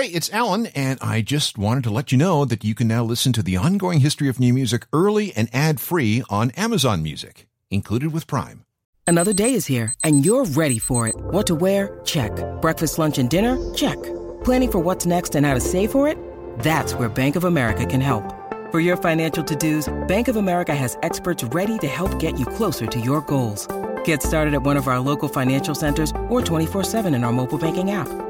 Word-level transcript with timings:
Hey, 0.00 0.06
it's 0.06 0.32
Alan, 0.32 0.64
and 0.68 0.98
I 1.02 1.20
just 1.20 1.58
wanted 1.58 1.84
to 1.84 1.90
let 1.90 2.10
you 2.10 2.16
know 2.16 2.46
that 2.46 2.64
you 2.64 2.74
can 2.74 2.88
now 2.88 3.04
listen 3.04 3.34
to 3.34 3.42
the 3.42 3.58
ongoing 3.58 4.00
history 4.00 4.30
of 4.30 4.40
new 4.40 4.54
music 4.54 4.86
early 4.94 5.34
and 5.36 5.50
ad 5.52 5.78
free 5.78 6.22
on 6.30 6.52
Amazon 6.52 7.02
Music, 7.02 7.46
included 7.70 8.10
with 8.10 8.26
Prime. 8.26 8.64
Another 9.06 9.34
day 9.34 9.52
is 9.52 9.66
here, 9.66 9.92
and 10.02 10.24
you're 10.24 10.46
ready 10.46 10.78
for 10.78 11.06
it. 11.06 11.14
What 11.18 11.46
to 11.48 11.54
wear? 11.54 12.00
Check. 12.06 12.32
Breakfast, 12.62 12.98
lunch, 12.98 13.18
and 13.18 13.28
dinner? 13.28 13.58
Check. 13.74 14.02
Planning 14.42 14.72
for 14.72 14.78
what's 14.78 15.04
next 15.04 15.34
and 15.34 15.44
how 15.44 15.52
to 15.52 15.60
save 15.60 15.92
for 15.92 16.08
it? 16.08 16.16
That's 16.60 16.94
where 16.94 17.10
Bank 17.10 17.36
of 17.36 17.44
America 17.44 17.84
can 17.84 18.00
help. 18.00 18.24
For 18.70 18.80
your 18.80 18.96
financial 18.96 19.44
to 19.44 19.54
dos, 19.54 19.92
Bank 20.08 20.28
of 20.28 20.36
America 20.36 20.74
has 20.74 20.96
experts 21.02 21.44
ready 21.52 21.76
to 21.76 21.86
help 21.86 22.18
get 22.18 22.38
you 22.38 22.46
closer 22.46 22.86
to 22.86 23.00
your 23.00 23.20
goals. 23.20 23.68
Get 24.04 24.22
started 24.22 24.54
at 24.54 24.62
one 24.62 24.78
of 24.78 24.88
our 24.88 24.98
local 24.98 25.28
financial 25.28 25.74
centers 25.74 26.10
or 26.30 26.40
24-7 26.40 27.14
in 27.14 27.22
our 27.22 27.32
mobile 27.32 27.58
banking 27.58 27.90
app. 27.90 28.29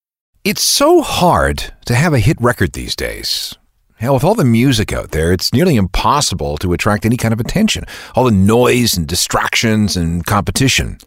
It's 0.43 0.63
so 0.63 1.03
hard 1.03 1.71
to 1.85 1.93
have 1.93 2.13
a 2.13 2.19
hit 2.19 2.41
record 2.41 2.73
these 2.73 2.95
days. 2.95 3.55
Hell, 3.97 4.15
with 4.15 4.23
all 4.23 4.33
the 4.33 4.43
music 4.43 4.91
out 4.91 5.11
there, 5.11 5.31
it's 5.31 5.53
nearly 5.53 5.75
impossible 5.75 6.57
to 6.57 6.73
attract 6.73 7.05
any 7.05 7.15
kind 7.15 7.31
of 7.31 7.39
attention. 7.39 7.83
All 8.15 8.23
the 8.23 8.31
noise 8.31 8.97
and 8.97 9.05
distractions 9.07 9.95
and 9.95 10.25
competition. 10.25 10.97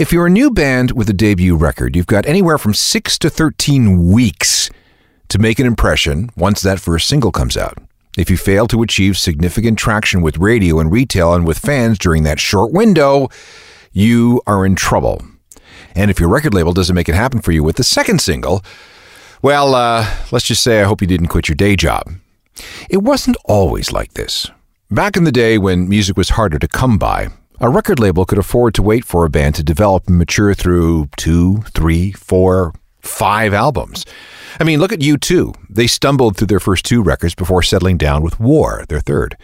If 0.00 0.10
you're 0.10 0.26
a 0.26 0.30
new 0.30 0.50
band 0.50 0.90
with 0.90 1.08
a 1.08 1.12
debut 1.12 1.54
record, 1.54 1.94
you've 1.94 2.08
got 2.08 2.26
anywhere 2.26 2.58
from 2.58 2.74
6 2.74 3.18
to 3.20 3.30
13 3.30 4.10
weeks 4.10 4.68
to 5.28 5.38
make 5.38 5.60
an 5.60 5.66
impression 5.66 6.30
once 6.36 6.60
that 6.62 6.80
first 6.80 7.06
single 7.06 7.30
comes 7.30 7.56
out. 7.56 7.78
If 8.18 8.30
you 8.30 8.36
fail 8.36 8.66
to 8.66 8.82
achieve 8.82 9.16
significant 9.16 9.78
traction 9.78 10.22
with 10.22 10.38
radio 10.38 10.80
and 10.80 10.90
retail 10.90 11.34
and 11.34 11.46
with 11.46 11.58
fans 11.58 12.00
during 12.00 12.24
that 12.24 12.40
short 12.40 12.72
window, 12.72 13.28
you 13.92 14.42
are 14.44 14.66
in 14.66 14.74
trouble. 14.74 15.22
And 15.96 16.10
if 16.10 16.20
your 16.20 16.28
record 16.28 16.52
label 16.52 16.74
doesn't 16.74 16.94
make 16.94 17.08
it 17.08 17.14
happen 17.14 17.40
for 17.40 17.52
you 17.52 17.64
with 17.64 17.76
the 17.76 17.84
second 17.84 18.20
single, 18.20 18.62
well, 19.40 19.74
uh, 19.74 20.06
let's 20.30 20.44
just 20.44 20.62
say 20.62 20.80
I 20.80 20.84
hope 20.84 21.00
you 21.00 21.06
didn't 21.06 21.28
quit 21.28 21.48
your 21.48 21.56
day 21.56 21.74
job. 21.74 22.12
It 22.90 22.98
wasn't 22.98 23.38
always 23.46 23.92
like 23.92 24.12
this. 24.12 24.50
Back 24.90 25.16
in 25.16 25.24
the 25.24 25.32
day 25.32 25.56
when 25.56 25.88
music 25.88 26.16
was 26.16 26.30
harder 26.30 26.58
to 26.58 26.68
come 26.68 26.98
by, 26.98 27.28
a 27.60 27.70
record 27.70 27.98
label 27.98 28.26
could 28.26 28.38
afford 28.38 28.74
to 28.74 28.82
wait 28.82 29.04
for 29.04 29.24
a 29.24 29.30
band 29.30 29.54
to 29.54 29.62
develop 29.64 30.06
and 30.06 30.18
mature 30.18 30.52
through 30.52 31.08
two, 31.16 31.62
three, 31.74 32.12
four, 32.12 32.74
five 33.00 33.54
albums. 33.54 34.04
I 34.60 34.64
mean, 34.64 34.78
look 34.80 34.92
at 34.92 35.00
U2. 35.00 35.56
They 35.70 35.86
stumbled 35.86 36.36
through 36.36 36.48
their 36.48 36.60
first 36.60 36.84
two 36.84 37.02
records 37.02 37.34
before 37.34 37.62
settling 37.62 37.96
down 37.96 38.22
with 38.22 38.38
War, 38.38 38.84
their 38.88 39.00
third. 39.00 39.36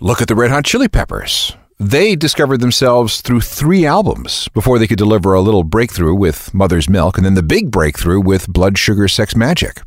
Look 0.00 0.20
at 0.20 0.28
the 0.28 0.34
Red 0.34 0.50
Hot 0.50 0.64
Chili 0.64 0.88
Peppers. 0.88 1.56
They 1.84 2.16
discovered 2.16 2.62
themselves 2.62 3.20
through 3.20 3.42
three 3.42 3.84
albums 3.84 4.48
before 4.54 4.78
they 4.78 4.86
could 4.86 4.96
deliver 4.96 5.34
a 5.34 5.42
little 5.42 5.64
breakthrough 5.64 6.14
with 6.14 6.54
Mother's 6.54 6.88
Milk 6.88 7.18
and 7.18 7.26
then 7.26 7.34
the 7.34 7.42
big 7.42 7.70
breakthrough 7.70 8.22
with 8.22 8.48
Blood 8.48 8.78
Sugar 8.78 9.06
Sex 9.06 9.34
Magik. 9.34 9.82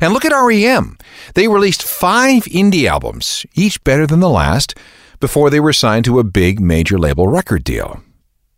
And 0.00 0.14
look 0.14 0.24
at 0.24 0.32
REM. 0.32 0.96
They 1.34 1.48
released 1.48 1.82
five 1.82 2.44
indie 2.44 2.88
albums, 2.88 3.44
each 3.52 3.84
better 3.84 4.06
than 4.06 4.20
the 4.20 4.30
last, 4.30 4.74
before 5.20 5.50
they 5.50 5.60
were 5.60 5.74
signed 5.74 6.06
to 6.06 6.18
a 6.18 6.24
big 6.24 6.58
major 6.58 6.98
label 6.98 7.28
record 7.28 7.64
deal. 7.64 8.02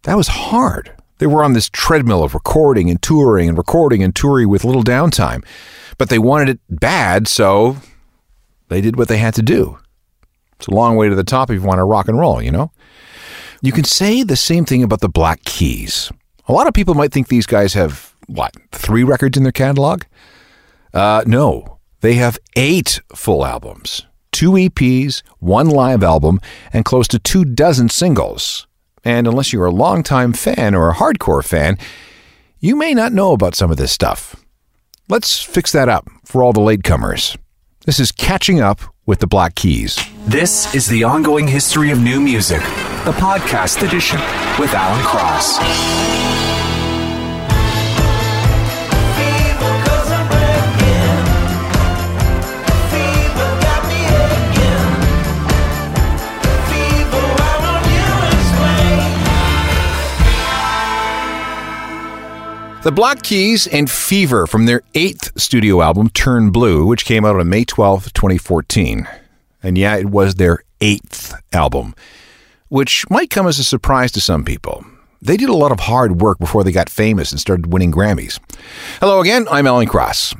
That 0.04 0.16
was 0.16 0.28
hard. 0.28 0.92
They 1.19 1.26
were 1.26 1.42
on 1.42 1.52
this 1.52 1.69
treadmill 1.69 2.22
of 2.22 2.32
recording 2.32 2.90
and 2.90 3.02
touring 3.02 3.48
and 3.48 3.58
recording 3.58 4.04
and 4.04 4.14
touring 4.14 4.48
with 4.48 4.62
little 4.62 4.84
downtime. 4.84 5.44
But 5.98 6.10
they 6.10 6.20
wanted 6.20 6.48
it 6.48 6.60
bad, 6.70 7.26
so 7.26 7.78
they 8.69 8.80
did 8.80 8.94
what 8.94 9.08
they 9.08 9.19
had 9.19 9.34
to 9.34 9.42
do. 9.42 9.78
It's 10.64 10.72
a 10.72 10.75
long 10.75 10.97
way 10.97 11.10
to 11.10 11.14
the 11.14 11.25
top 11.25 11.50
if 11.50 11.60
you 11.60 11.66
want 11.66 11.76
to 11.76 11.84
rock 11.84 12.08
and 12.08 12.19
roll, 12.19 12.41
you 12.41 12.50
know? 12.50 12.72
You 13.60 13.70
can 13.70 13.84
say 13.84 14.22
the 14.22 14.34
same 14.34 14.64
thing 14.64 14.82
about 14.82 15.02
the 15.02 15.10
Black 15.10 15.44
Keys. 15.44 16.10
A 16.48 16.54
lot 16.54 16.66
of 16.66 16.72
people 16.72 16.94
might 16.94 17.12
think 17.12 17.28
these 17.28 17.44
guys 17.44 17.75
have, 17.75 18.14
what, 18.28 18.54
three 18.72 19.04
records 19.04 19.36
in 19.36 19.42
their 19.42 19.52
catalog? 19.52 20.04
Uh, 20.94 21.22
no, 21.26 21.80
they 22.00 22.14
have 22.14 22.38
eight 22.56 22.98
full 23.14 23.44
albums, 23.44 24.06
two 24.32 24.52
EPs, 24.52 25.22
one 25.38 25.69
live 25.69 26.02
album, 26.02 26.41
and 26.72 26.86
close 26.86 27.08
to 27.08 27.19
two 27.19 27.44
dozen 27.44 27.91
singles. 27.91 28.66
And 29.04 29.26
unless 29.26 29.52
you're 29.52 29.66
a 29.66 29.70
longtime 29.70 30.32
fan 30.32 30.75
or 30.75 30.88
a 30.88 30.94
hardcore 30.94 31.44
fan, 31.44 31.76
you 32.58 32.75
may 32.75 32.94
not 32.94 33.12
know 33.12 33.32
about 33.32 33.54
some 33.54 33.70
of 33.70 33.76
this 33.76 33.92
stuff. 33.92 34.34
Let's 35.10 35.42
fix 35.42 35.72
that 35.72 35.91
up 35.91 36.08
for 36.25 36.42
all 36.42 36.54
the 36.54 36.60
latecomers. 36.60 37.36
This 37.84 38.00
is 38.00 38.10
Catching 38.12 38.62
Up 38.62 38.94
with 39.06 39.19
the 39.20 39.26
Black 39.26 39.54
Keys. 39.54 39.98
This 40.26 40.75
is 40.75 40.87
the 40.87 41.04
ongoing 41.04 41.47
history 41.47 41.91
of 41.91 42.00
new 42.00 42.20
music, 42.20 42.60
the 43.04 43.12
podcast 43.12 43.87
edition 43.87 44.19
with 44.59 44.72
Alan 44.75 45.03
Cross. 45.04 46.83
The 62.84 62.92
Black 62.92 63.22
Keys 63.22 63.66
and 63.66 63.90
Fever 63.90 64.46
from 64.46 64.66
their 64.66 64.82
eighth 64.94 65.40
studio 65.40 65.80
album, 65.80 66.10
Turn 66.10 66.50
Blue, 66.50 66.84
which 66.84 67.06
came 67.06 67.24
out 67.24 67.40
on 67.40 67.48
May 67.48 67.64
12, 67.64 68.12
2014. 68.12 69.08
And 69.62 69.78
yeah, 69.78 69.96
it 69.96 70.10
was 70.10 70.34
their 70.34 70.62
eighth 70.82 71.34
album, 71.54 71.94
which 72.68 73.08
might 73.08 73.30
come 73.30 73.46
as 73.46 73.58
a 73.58 73.64
surprise 73.64 74.12
to 74.12 74.20
some 74.20 74.44
people. 74.44 74.84
They 75.22 75.38
did 75.38 75.48
a 75.48 75.54
lot 75.54 75.72
of 75.72 75.80
hard 75.80 76.20
work 76.20 76.38
before 76.38 76.62
they 76.62 76.72
got 76.72 76.90
famous 76.90 77.32
and 77.32 77.40
started 77.40 77.72
winning 77.72 77.90
Grammys. 77.90 78.38
Hello 79.00 79.22
again, 79.22 79.46
I'm 79.50 79.66
Alan 79.66 79.88
Cross. 79.88 80.34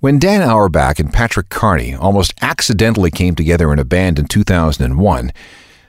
When 0.00 0.18
Dan 0.18 0.42
Auerbach 0.42 0.98
and 0.98 1.12
Patrick 1.12 1.48
Carney 1.48 1.94
almost 1.94 2.34
accidentally 2.42 3.12
came 3.12 3.36
together 3.36 3.72
in 3.72 3.78
a 3.78 3.84
band 3.84 4.18
in 4.18 4.26
2001, 4.26 5.32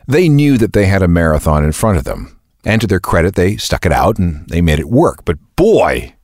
they 0.07 0.29
knew 0.29 0.59
that 0.59 0.73
they 0.73 0.85
had 0.85 1.01
a 1.01 1.07
marathon 1.07 1.63
in 1.63 1.71
front 1.71 1.97
of 1.97 2.03
them. 2.03 2.35
And 2.65 2.81
to 2.81 2.87
their 2.87 2.99
credit, 2.99 3.35
they 3.35 3.57
stuck 3.57 3.85
it 3.85 3.91
out 3.91 4.17
and 4.17 4.47
they 4.49 4.61
made 4.61 4.79
it 4.79 4.89
work. 4.89 5.23
But 5.23 5.37
boy, 5.55 6.15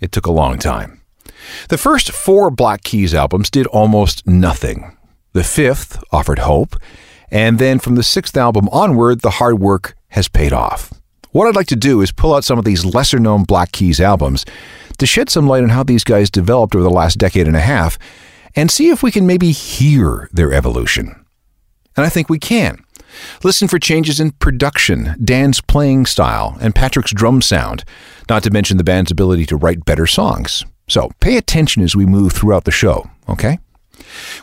it 0.00 0.12
took 0.12 0.26
a 0.26 0.32
long 0.32 0.58
time. 0.58 1.00
The 1.70 1.78
first 1.78 2.12
four 2.12 2.50
Black 2.50 2.84
Keys 2.84 3.14
albums 3.14 3.50
did 3.50 3.66
almost 3.68 4.26
nothing. 4.26 4.96
The 5.32 5.44
fifth 5.44 6.02
offered 6.12 6.40
hope. 6.40 6.76
And 7.30 7.58
then 7.58 7.78
from 7.78 7.94
the 7.94 8.02
sixth 8.02 8.36
album 8.36 8.68
onward, 8.70 9.20
the 9.20 9.30
hard 9.30 9.58
work 9.60 9.96
has 10.08 10.28
paid 10.28 10.52
off. 10.52 10.92
What 11.30 11.46
I'd 11.46 11.56
like 11.56 11.66
to 11.68 11.76
do 11.76 12.00
is 12.00 12.12
pull 12.12 12.34
out 12.34 12.44
some 12.44 12.58
of 12.58 12.64
these 12.64 12.84
lesser 12.84 13.18
known 13.18 13.44
Black 13.44 13.72
Keys 13.72 14.00
albums 14.00 14.44
to 14.98 15.06
shed 15.06 15.30
some 15.30 15.46
light 15.46 15.62
on 15.62 15.68
how 15.68 15.82
these 15.82 16.04
guys 16.04 16.30
developed 16.30 16.74
over 16.74 16.82
the 16.82 16.90
last 16.90 17.18
decade 17.18 17.46
and 17.46 17.56
a 17.56 17.60
half 17.60 17.98
and 18.54 18.70
see 18.70 18.88
if 18.88 19.02
we 19.02 19.12
can 19.12 19.26
maybe 19.26 19.52
hear 19.52 20.28
their 20.32 20.52
evolution. 20.52 21.24
And 21.96 22.06
I 22.06 22.08
think 22.08 22.28
we 22.28 22.38
can. 22.38 22.82
Listen 23.42 23.68
for 23.68 23.78
changes 23.78 24.20
in 24.20 24.32
production, 24.32 25.16
Dan's 25.22 25.60
playing 25.60 26.06
style, 26.06 26.56
and 26.60 26.74
Patrick's 26.74 27.12
drum 27.12 27.42
sound, 27.42 27.84
not 28.28 28.42
to 28.42 28.50
mention 28.50 28.76
the 28.76 28.84
band's 28.84 29.10
ability 29.10 29.46
to 29.46 29.56
write 29.56 29.84
better 29.84 30.06
songs. 30.06 30.64
So 30.88 31.10
pay 31.20 31.36
attention 31.36 31.82
as 31.82 31.94
we 31.94 32.06
move 32.06 32.32
throughout 32.32 32.64
the 32.64 32.70
show, 32.70 33.10
okay? 33.28 33.58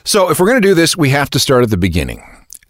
So 0.04 0.30
if 0.30 0.40
we're 0.40 0.48
going 0.48 0.62
to 0.62 0.68
do 0.68 0.76
this, 0.76 0.96
we 0.96 1.10
have 1.10 1.30
to 1.32 1.40
start 1.40 1.64
at 1.64 1.70
the 1.70 1.78
beginning. 1.78 2.24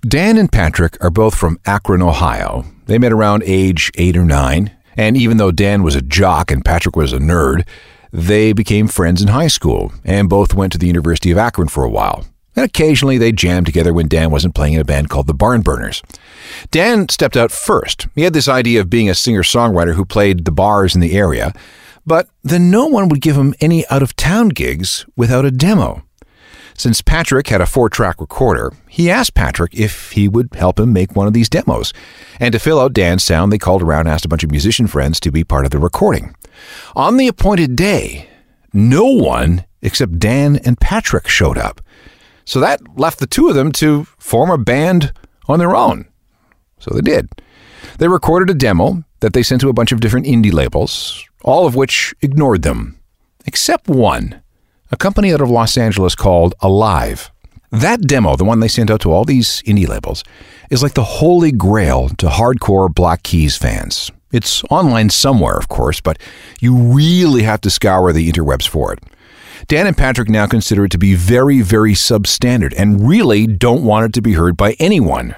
Dan 0.07 0.37
and 0.37 0.51
Patrick 0.51 1.03
are 1.03 1.09
both 1.09 1.35
from 1.35 1.59
Akron, 1.65 2.01
Ohio. 2.01 2.65
They 2.85 2.99
met 2.99 3.11
around 3.11 3.43
age 3.45 3.91
eight 3.95 4.15
or 4.15 4.25
nine, 4.25 4.71
and 4.95 5.17
even 5.17 5.37
though 5.37 5.51
Dan 5.51 5.83
was 5.83 5.95
a 5.95 6.01
jock 6.01 6.51
and 6.51 6.63
Patrick 6.63 6.95
was 6.95 7.11
a 7.11 7.17
nerd, 7.17 7.67
they 8.13 8.53
became 8.53 8.87
friends 8.87 9.21
in 9.21 9.27
high 9.27 9.47
school 9.47 9.91
and 10.05 10.29
both 10.29 10.53
went 10.53 10.71
to 10.73 10.77
the 10.77 10.87
University 10.87 11.31
of 11.31 11.37
Akron 11.37 11.67
for 11.67 11.83
a 11.83 11.89
while. 11.89 12.25
And 12.55 12.65
occasionally 12.65 13.17
they 13.17 13.31
jammed 13.31 13.65
together 13.65 13.93
when 13.93 14.07
Dan 14.07 14.31
wasn't 14.31 14.55
playing 14.55 14.73
in 14.73 14.81
a 14.81 14.85
band 14.85 15.09
called 15.09 15.27
the 15.27 15.33
Barnburners. 15.33 16.01
Dan 16.71 17.09
stepped 17.09 17.35
out 17.35 17.51
first. 17.51 18.07
He 18.15 18.21
had 18.21 18.33
this 18.33 18.47
idea 18.47 18.81
of 18.81 18.89
being 18.89 19.09
a 19.09 19.15
singer 19.15 19.43
songwriter 19.43 19.95
who 19.95 20.05
played 20.05 20.45
the 20.45 20.51
bars 20.51 20.95
in 20.95 21.01
the 21.01 21.13
area, 21.17 21.53
but 22.05 22.29
then 22.43 22.71
no 22.71 22.85
one 22.85 23.09
would 23.09 23.21
give 23.21 23.35
him 23.35 23.53
any 23.59 23.85
out 23.87 24.03
of 24.03 24.15
town 24.15 24.49
gigs 24.49 25.05
without 25.15 25.45
a 25.45 25.51
demo. 25.51 26.03
Since 26.77 27.01
Patrick 27.01 27.47
had 27.47 27.61
a 27.61 27.65
four 27.65 27.89
track 27.89 28.19
recorder, 28.19 28.73
he 28.89 29.09
asked 29.09 29.33
Patrick 29.33 29.73
if 29.73 30.11
he 30.11 30.27
would 30.27 30.49
help 30.55 30.77
him 30.77 30.91
make 30.91 31.15
one 31.15 31.25
of 31.25 31.33
these 31.33 31.47
demos. 31.47 31.93
And 32.37 32.51
to 32.51 32.59
fill 32.59 32.81
out 32.81 32.93
Dan's 32.93 33.23
sound, 33.23 33.51
they 33.51 33.57
called 33.57 33.81
around 33.81 34.01
and 34.01 34.09
asked 34.09 34.25
a 34.25 34.29
bunch 34.29 34.43
of 34.43 34.51
musician 34.51 34.87
friends 34.87 35.19
to 35.21 35.31
be 35.31 35.45
part 35.45 35.65
of 35.65 35.71
the 35.71 35.79
recording. 35.79 36.35
On 36.93 37.15
the 37.15 37.29
appointed 37.29 37.77
day, 37.77 38.29
no 38.73 39.05
one 39.05 39.63
except 39.81 40.19
Dan 40.19 40.57
and 40.65 40.79
Patrick 40.79 41.29
showed 41.29 41.57
up. 41.57 41.79
So 42.45 42.59
that 42.59 42.81
left 42.97 43.19
the 43.19 43.27
two 43.27 43.49
of 43.49 43.55
them 43.55 43.71
to 43.73 44.05
form 44.17 44.49
a 44.49 44.57
band 44.57 45.11
on 45.47 45.59
their 45.59 45.75
own. 45.75 46.05
So 46.79 46.93
they 46.93 47.01
did. 47.01 47.29
They 47.97 48.07
recorded 48.07 48.49
a 48.49 48.57
demo 48.57 49.03
that 49.19 49.33
they 49.33 49.43
sent 49.43 49.61
to 49.61 49.69
a 49.69 49.73
bunch 49.73 49.91
of 49.91 49.99
different 49.99 50.27
indie 50.27 50.53
labels, 50.53 51.25
all 51.43 51.65
of 51.65 51.75
which 51.75 52.13
ignored 52.21 52.61
them, 52.61 52.99
except 53.45 53.87
one, 53.87 54.41
a 54.91 54.97
company 54.97 55.33
out 55.33 55.41
of 55.41 55.49
Los 55.49 55.77
Angeles 55.77 56.15
called 56.15 56.53
Alive. 56.61 57.31
That 57.71 58.01
demo, 58.01 58.35
the 58.35 58.45
one 58.45 58.59
they 58.59 58.67
sent 58.67 58.91
out 58.91 59.01
to 59.01 59.11
all 59.11 59.25
these 59.25 59.61
indie 59.63 59.87
labels, 59.87 60.23
is 60.69 60.83
like 60.83 60.93
the 60.93 61.03
holy 61.03 61.51
grail 61.51 62.09
to 62.09 62.27
hardcore 62.27 62.93
Black 62.93 63.23
Keys 63.23 63.57
fans. 63.57 64.11
It's 64.31 64.63
online 64.65 65.09
somewhere, 65.09 65.57
of 65.57 65.67
course, 65.67 66.01
but 66.01 66.19
you 66.59 66.75
really 66.75 67.43
have 67.43 67.61
to 67.61 67.69
scour 67.69 68.11
the 68.13 68.31
interwebs 68.31 68.67
for 68.67 68.93
it. 68.93 68.99
Dan 69.67 69.87
and 69.87 69.97
Patrick 69.97 70.29
now 70.29 70.45
consider 70.45 70.85
it 70.85 70.91
to 70.91 70.97
be 70.97 71.15
very, 71.15 71.61
very 71.61 71.93
substandard 71.93 72.73
and 72.77 73.07
really 73.07 73.47
don't 73.47 73.83
want 73.83 74.05
it 74.05 74.13
to 74.13 74.21
be 74.21 74.33
heard 74.33 74.55
by 74.55 74.73
anyone. 74.79 75.35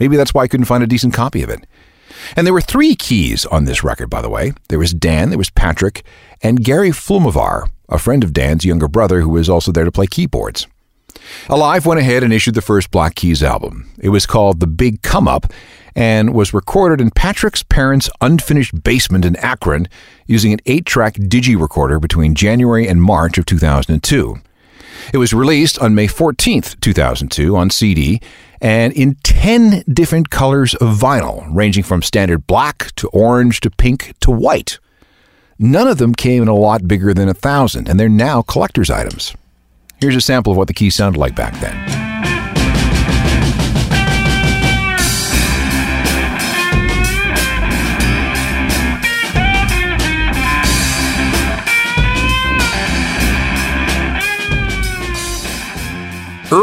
Maybe 0.00 0.16
that's 0.16 0.34
why 0.34 0.42
I 0.42 0.48
couldn't 0.48 0.66
find 0.66 0.82
a 0.82 0.88
decent 0.88 1.14
copy 1.14 1.42
of 1.42 1.50
it. 1.50 1.64
And 2.36 2.46
there 2.46 2.54
were 2.54 2.60
three 2.60 2.96
keys 2.96 3.44
on 3.46 3.64
this 3.64 3.84
record, 3.84 4.10
by 4.10 4.22
the 4.22 4.30
way. 4.30 4.52
There 4.68 4.78
was 4.78 4.92
Dan, 4.92 5.28
there 5.28 5.38
was 5.38 5.50
Patrick, 5.50 6.04
and 6.42 6.64
Gary 6.64 6.90
Flumavar, 6.90 7.68
a 7.88 7.98
friend 7.98 8.24
of 8.24 8.32
Dan's 8.32 8.64
younger 8.64 8.88
brother 8.88 9.20
who 9.20 9.28
was 9.28 9.48
also 9.48 9.70
there 9.70 9.84
to 9.84 9.92
play 9.92 10.06
keyboards. 10.06 10.66
Alive 11.48 11.86
went 11.86 12.00
ahead 12.00 12.24
and 12.24 12.32
issued 12.32 12.54
the 12.54 12.62
first 12.62 12.90
Black 12.90 13.14
Keys 13.14 13.42
album. 13.42 13.88
It 14.00 14.08
was 14.08 14.26
called 14.26 14.58
The 14.58 14.66
Big 14.66 15.02
Come 15.02 15.28
Up 15.28 15.52
and 15.94 16.34
was 16.34 16.54
recorded 16.54 17.00
in 17.00 17.10
Patrick's 17.10 17.62
parents' 17.62 18.10
unfinished 18.20 18.82
basement 18.82 19.24
in 19.24 19.36
Akron 19.36 19.88
using 20.26 20.52
an 20.52 20.60
8 20.66 20.84
track 20.86 21.14
digi 21.14 21.60
recorder 21.60 21.98
between 21.98 22.34
January 22.34 22.88
and 22.88 23.02
March 23.02 23.38
of 23.38 23.46
2002. 23.46 24.36
It 25.12 25.18
was 25.18 25.34
released 25.34 25.78
on 25.78 25.94
May 25.94 26.06
14, 26.06 26.62
2002, 26.80 27.56
on 27.56 27.70
CD 27.70 28.20
and 28.60 28.94
in 28.94 29.16
10 29.22 29.84
different 29.92 30.30
colors 30.30 30.74
of 30.76 30.96
vinyl, 30.96 31.46
ranging 31.50 31.84
from 31.84 32.00
standard 32.00 32.46
black 32.46 32.92
to 32.96 33.08
orange 33.08 33.60
to 33.60 33.70
pink 33.70 34.14
to 34.20 34.30
white. 34.30 34.78
None 35.58 35.86
of 35.86 35.98
them 35.98 36.14
came 36.14 36.42
in 36.42 36.48
a 36.48 36.54
lot 36.54 36.88
bigger 36.88 37.12
than 37.12 37.28
a 37.28 37.34
thousand, 37.34 37.88
and 37.88 38.00
they're 38.00 38.08
now 38.08 38.42
collector's 38.42 38.90
items. 38.90 39.34
Here's 40.00 40.16
a 40.16 40.20
sample 40.20 40.52
of 40.52 40.56
what 40.56 40.68
the 40.68 40.74
keys 40.74 40.94
sounded 40.94 41.18
like 41.18 41.36
back 41.36 41.60
then. 41.60 42.03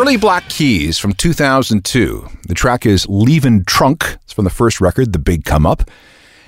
Early 0.02 0.18
Black 0.18 0.50
Keys 0.50 0.98
from 0.98 1.14
2002. 1.14 2.28
The 2.48 2.56
track 2.56 2.88
is 2.88 3.06
Leavin' 3.06 3.68
Trunk. 3.68 4.18
It's 4.24 4.34
from 4.34 4.46
the 4.46 4.50
first 4.50 4.82
record, 4.82 5.14
The 5.14 5.20
Big 5.20 5.46
Come 5.46 5.68
Up. 5.68 5.88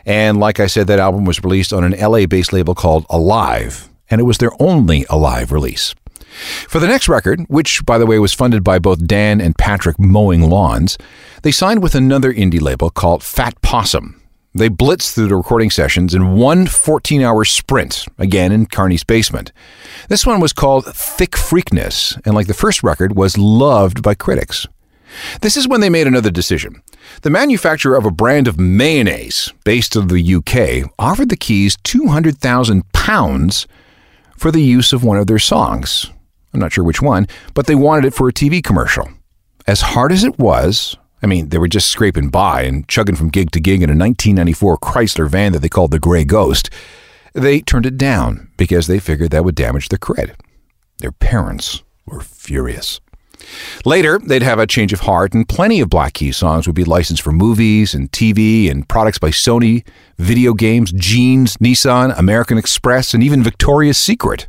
And 0.08 0.40
like 0.40 0.60
I 0.60 0.66
said, 0.66 0.88
that 0.88 0.98
album 0.98 1.24
was 1.24 1.44
released 1.44 1.72
on 1.72 1.84
an 1.84 1.92
LA 1.92 2.26
based 2.26 2.52
label 2.52 2.74
called 2.74 3.06
Alive, 3.12 3.90
and 4.10 4.20
it 4.20 4.24
was 4.24 4.40
their 4.40 4.50
only 4.60 5.06
Alive 5.08 5.52
release. 5.52 5.94
For 6.68 6.80
the 6.80 6.88
next 6.88 7.08
record, 7.08 7.42
which, 7.42 7.86
by 7.86 8.00
the 8.00 8.08
way, 8.08 8.18
was 8.18 8.34
funded 8.34 8.64
by 8.64 8.80
both 8.80 9.06
Dan 9.06 9.40
and 9.40 9.56
Patrick 9.56 10.00
mowing 10.00 10.50
lawns, 10.50 10.98
they 11.44 11.52
signed 11.52 11.84
with 11.84 11.94
another 11.94 12.34
indie 12.34 12.60
label 12.60 12.90
called 12.90 13.22
Fat 13.22 13.62
Possum. 13.62 14.20
They 14.56 14.70
blitzed 14.70 15.16
through 15.16 15.30
the 15.30 15.36
recording 15.36 15.72
sessions 15.72 16.14
in 16.14 16.36
one 16.36 16.68
14 16.68 17.22
hour 17.22 17.44
sprint, 17.44 18.06
again 18.20 18.52
in 18.52 18.68
Carney's 18.68 19.04
basement. 19.04 19.52
This 20.10 20.28
one 20.28 20.40
was 20.40 20.54
called 20.54 20.86
Thick 20.86 21.32
Freakness, 21.32 22.22
and 22.24 22.36
like 22.36 22.46
the 22.46 22.54
first 22.54 22.84
record, 22.84 23.16
was 23.16 23.36
loved 23.36 24.04
by 24.04 24.14
critics. 24.14 24.68
This 25.42 25.58
is 25.58 25.68
when 25.68 25.82
they 25.82 25.90
made 25.90 26.06
another 26.06 26.30
decision. 26.30 26.84
The 27.24 27.32
manufacturer 27.32 27.96
of 27.96 28.06
a 28.06 28.12
brand 28.12 28.48
of 28.48 28.60
mayonnaise 28.60 29.52
based 29.64 29.96
in 29.96 30.08
the 30.08 30.36
UK 30.36 30.92
offered 31.00 31.30
the 31.30 31.38
Keys 31.38 31.76
200,000 31.84 32.92
pounds 32.94 33.68
for 34.38 34.52
the 34.52 34.62
use 34.62 34.94
of 34.94 35.04
one 35.04 35.18
of 35.18 35.26
their 35.26 35.40
songs. 35.40 36.12
I'm 36.54 36.60
not 36.60 36.74
sure 36.74 36.84
which 36.84 37.02
one, 37.02 37.28
but 37.56 37.66
they 37.66 37.76
wanted 37.76 38.06
it 38.06 38.14
for 38.14 38.30
a 38.30 38.34
TV 38.34 38.64
commercial. 38.64 39.10
As 39.66 39.82
hard 39.82 40.12
as 40.12 40.24
it 40.24 40.38
was, 40.38 40.96
I 41.24 41.25
mean, 41.25 41.50
they 41.50 41.58
were 41.58 41.70
just 41.70 41.88
scraping 41.88 42.28
by 42.28 42.64
and 42.64 42.88
chugging 42.90 43.16
from 43.16 43.30
gig 43.30 43.52
to 43.52 43.62
gig 43.62 43.81
in 43.81 43.90
a 43.90 43.96
1994 43.96 44.78
Chrysler 44.80 45.30
van 45.30 45.54
that 45.54 45.60
they 45.60 45.70
called 45.70 45.92
the 45.92 46.00
Grey 46.00 46.25
Ghost. 46.25 46.70
They 47.34 47.62
turned 47.62 47.86
it 47.86 47.98
down 47.98 48.52
because 48.58 48.88
they 48.88 49.00
figured 49.00 49.31
that 49.31 49.46
would 49.46 49.56
damage 49.56 49.88
their 49.88 49.98
cred. 49.98 50.36
Their 51.00 51.14
parents 51.14 51.81
were 52.06 52.20
furious. 52.20 53.00
Later, 53.86 54.20
they'd 54.20 54.44
have 54.44 54.60
a 54.60 54.68
change 54.68 54.94
of 54.94 55.02
heart, 55.02 55.34
and 55.34 55.48
plenty 55.48 55.80
of 55.80 55.90
Black 55.90 56.14
Keys 56.14 56.38
songs 56.38 56.68
would 56.68 56.75
be 56.75 56.84
licensed 56.84 57.22
for 57.22 57.31
movies 57.31 57.94
and 57.94 58.12
TV 58.12 58.70
and 58.70 58.88
products 58.88 59.18
by 59.18 59.30
Sony, 59.30 59.86
video 60.18 60.54
games, 60.54 60.92
jeans, 60.92 61.58
Nissan, 61.58 62.18
American 62.18 62.58
Express, 62.58 63.14
and 63.14 63.24
even 63.24 63.44
Victoria's 63.44 63.98
Secret. 63.98 64.48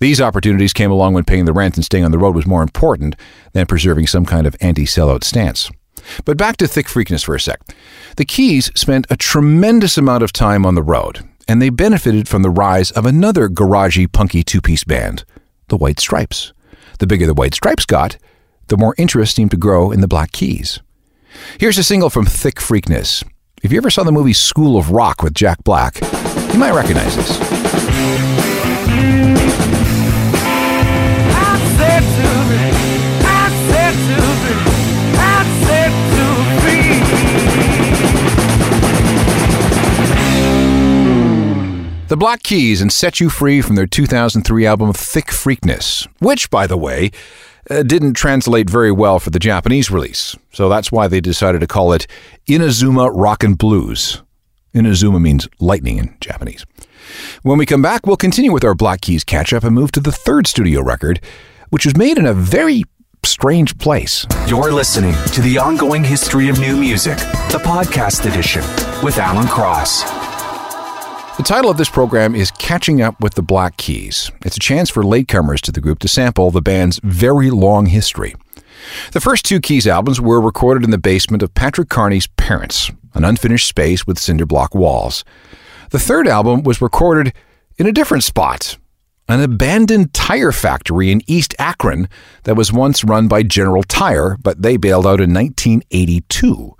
These 0.00 0.20
opportunities 0.20 0.72
came 0.72 0.90
along 0.90 1.14
when 1.14 1.24
paying 1.24 1.44
the 1.44 1.52
rent 1.52 1.76
and 1.76 1.84
staying 1.84 2.04
on 2.04 2.10
the 2.10 2.18
road 2.18 2.34
was 2.34 2.46
more 2.46 2.62
important 2.62 3.14
than 3.52 3.66
preserving 3.66 4.08
some 4.08 4.26
kind 4.26 4.46
of 4.46 4.56
anti 4.60 4.84
sellout 4.84 5.22
stance. 5.22 5.70
But 6.24 6.36
back 6.36 6.56
to 6.58 6.68
thick 6.68 6.86
freakness 6.86 7.24
for 7.24 7.34
a 7.34 7.40
sec. 7.40 7.60
The 8.16 8.24
Keys 8.24 8.70
spent 8.74 9.06
a 9.10 9.16
tremendous 9.16 9.96
amount 9.98 10.22
of 10.22 10.32
time 10.32 10.64
on 10.66 10.74
the 10.74 10.82
road, 10.82 11.20
and 11.48 11.60
they 11.60 11.70
benefited 11.70 12.28
from 12.28 12.42
the 12.42 12.50
rise 12.50 12.90
of 12.90 13.06
another 13.06 13.48
garagey, 13.48 14.10
punky 14.10 14.42
two 14.42 14.60
piece 14.60 14.84
band, 14.84 15.24
the 15.68 15.76
White 15.76 16.00
Stripes. 16.00 16.52
The 16.98 17.06
bigger 17.06 17.26
the 17.26 17.34
White 17.34 17.54
Stripes 17.54 17.86
got, 17.86 18.16
the 18.68 18.76
more 18.76 18.94
interest 18.96 19.36
seemed 19.36 19.50
to 19.50 19.56
grow 19.56 19.90
in 19.90 20.00
the 20.00 20.08
Black 20.08 20.32
Keys. 20.32 20.80
Here's 21.58 21.78
a 21.78 21.82
single 21.82 22.10
from 22.10 22.26
Thick 22.26 22.56
Freakness. 22.56 23.24
If 23.62 23.72
you 23.72 23.78
ever 23.78 23.90
saw 23.90 24.02
the 24.02 24.12
movie 24.12 24.32
School 24.32 24.76
of 24.76 24.90
Rock 24.90 25.22
with 25.22 25.34
Jack 25.34 25.64
Black, 25.64 26.00
you 26.52 26.58
might 26.58 26.74
recognize 26.74 27.16
this. 27.16 28.51
The 42.12 42.18
Black 42.18 42.42
Keys 42.42 42.82
and 42.82 42.92
Set 42.92 43.20
You 43.20 43.30
Free 43.30 43.62
from 43.62 43.74
their 43.74 43.86
2003 43.86 44.66
album 44.66 44.92
Thick 44.92 45.28
Freakness, 45.28 46.06
which, 46.18 46.50
by 46.50 46.66
the 46.66 46.76
way, 46.76 47.10
uh, 47.70 47.82
didn't 47.82 48.12
translate 48.12 48.68
very 48.68 48.92
well 48.92 49.18
for 49.18 49.30
the 49.30 49.38
Japanese 49.38 49.90
release. 49.90 50.36
So 50.52 50.68
that's 50.68 50.92
why 50.92 51.08
they 51.08 51.22
decided 51.22 51.62
to 51.62 51.66
call 51.66 51.94
it 51.94 52.06
Inazuma 52.46 53.10
Rock 53.14 53.42
and 53.42 53.56
Blues. 53.56 54.22
Inazuma 54.74 55.22
means 55.22 55.48
lightning 55.58 55.96
in 55.96 56.14
Japanese. 56.20 56.66
When 57.44 57.56
we 57.56 57.64
come 57.64 57.80
back, 57.80 58.06
we'll 58.06 58.18
continue 58.18 58.52
with 58.52 58.62
our 58.62 58.74
Black 58.74 59.00
Keys 59.00 59.24
catch 59.24 59.54
up 59.54 59.64
and 59.64 59.74
move 59.74 59.90
to 59.92 60.00
the 60.00 60.12
third 60.12 60.46
studio 60.46 60.82
record, 60.82 61.18
which 61.70 61.86
was 61.86 61.96
made 61.96 62.18
in 62.18 62.26
a 62.26 62.34
very 62.34 62.84
strange 63.24 63.78
place. 63.78 64.26
You're 64.46 64.70
listening 64.70 65.14
to 65.28 65.40
the 65.40 65.56
ongoing 65.56 66.04
history 66.04 66.50
of 66.50 66.60
new 66.60 66.76
music, 66.76 67.16
the 67.50 67.62
podcast 67.64 68.30
edition 68.30 68.60
with 69.02 69.16
Alan 69.16 69.48
Cross. 69.48 70.21
The 71.38 71.42
title 71.42 71.70
of 71.70 71.78
this 71.78 71.88
program 71.88 72.34
is 72.34 72.50
Catching 72.50 73.00
Up 73.00 73.18
with 73.20 73.34
the 73.34 73.42
Black 73.42 73.78
Keys. 73.78 74.30
It's 74.44 74.56
a 74.56 74.60
chance 74.60 74.90
for 74.90 75.02
latecomers 75.02 75.60
to 75.62 75.72
the 75.72 75.80
group 75.80 75.98
to 76.00 76.08
sample 76.08 76.50
the 76.50 76.60
band's 76.60 77.00
very 77.02 77.50
long 77.50 77.86
history. 77.86 78.34
The 79.12 79.20
first 79.20 79.46
two 79.46 79.58
Keys 79.58 79.86
albums 79.86 80.20
were 80.20 80.42
recorded 80.42 80.84
in 80.84 80.90
the 80.90 80.98
basement 80.98 81.42
of 81.42 81.54
Patrick 81.54 81.88
Carney's 81.88 82.26
parents, 82.26 82.90
an 83.14 83.24
unfinished 83.24 83.66
space 83.66 84.06
with 84.06 84.18
cinder 84.18 84.44
block 84.44 84.74
walls. 84.74 85.24
The 85.90 85.98
third 85.98 86.28
album 86.28 86.64
was 86.64 86.82
recorded 86.82 87.32
in 87.78 87.86
a 87.86 87.92
different 87.92 88.24
spot, 88.24 88.76
an 89.26 89.40
abandoned 89.40 90.12
tire 90.12 90.52
factory 90.52 91.10
in 91.10 91.22
East 91.26 91.54
Akron 91.58 92.08
that 92.44 92.56
was 92.56 92.72
once 92.74 93.04
run 93.04 93.26
by 93.26 93.42
General 93.42 93.82
Tire, 93.84 94.36
but 94.42 94.60
they 94.60 94.76
bailed 94.76 95.06
out 95.06 95.20
in 95.20 95.32
1982. 95.32 96.76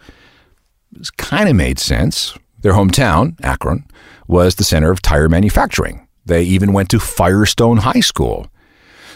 It 0.96 1.16
kind 1.16 1.48
of 1.48 1.56
made 1.56 1.78
sense. 1.78 2.36
Their 2.60 2.74
hometown, 2.74 3.34
Akron, 3.42 3.84
was 4.32 4.56
the 4.56 4.64
center 4.64 4.90
of 4.90 5.02
tire 5.02 5.28
manufacturing. 5.28 6.08
They 6.24 6.42
even 6.42 6.72
went 6.72 6.88
to 6.90 6.98
Firestone 6.98 7.76
High 7.78 8.00
School. 8.00 8.48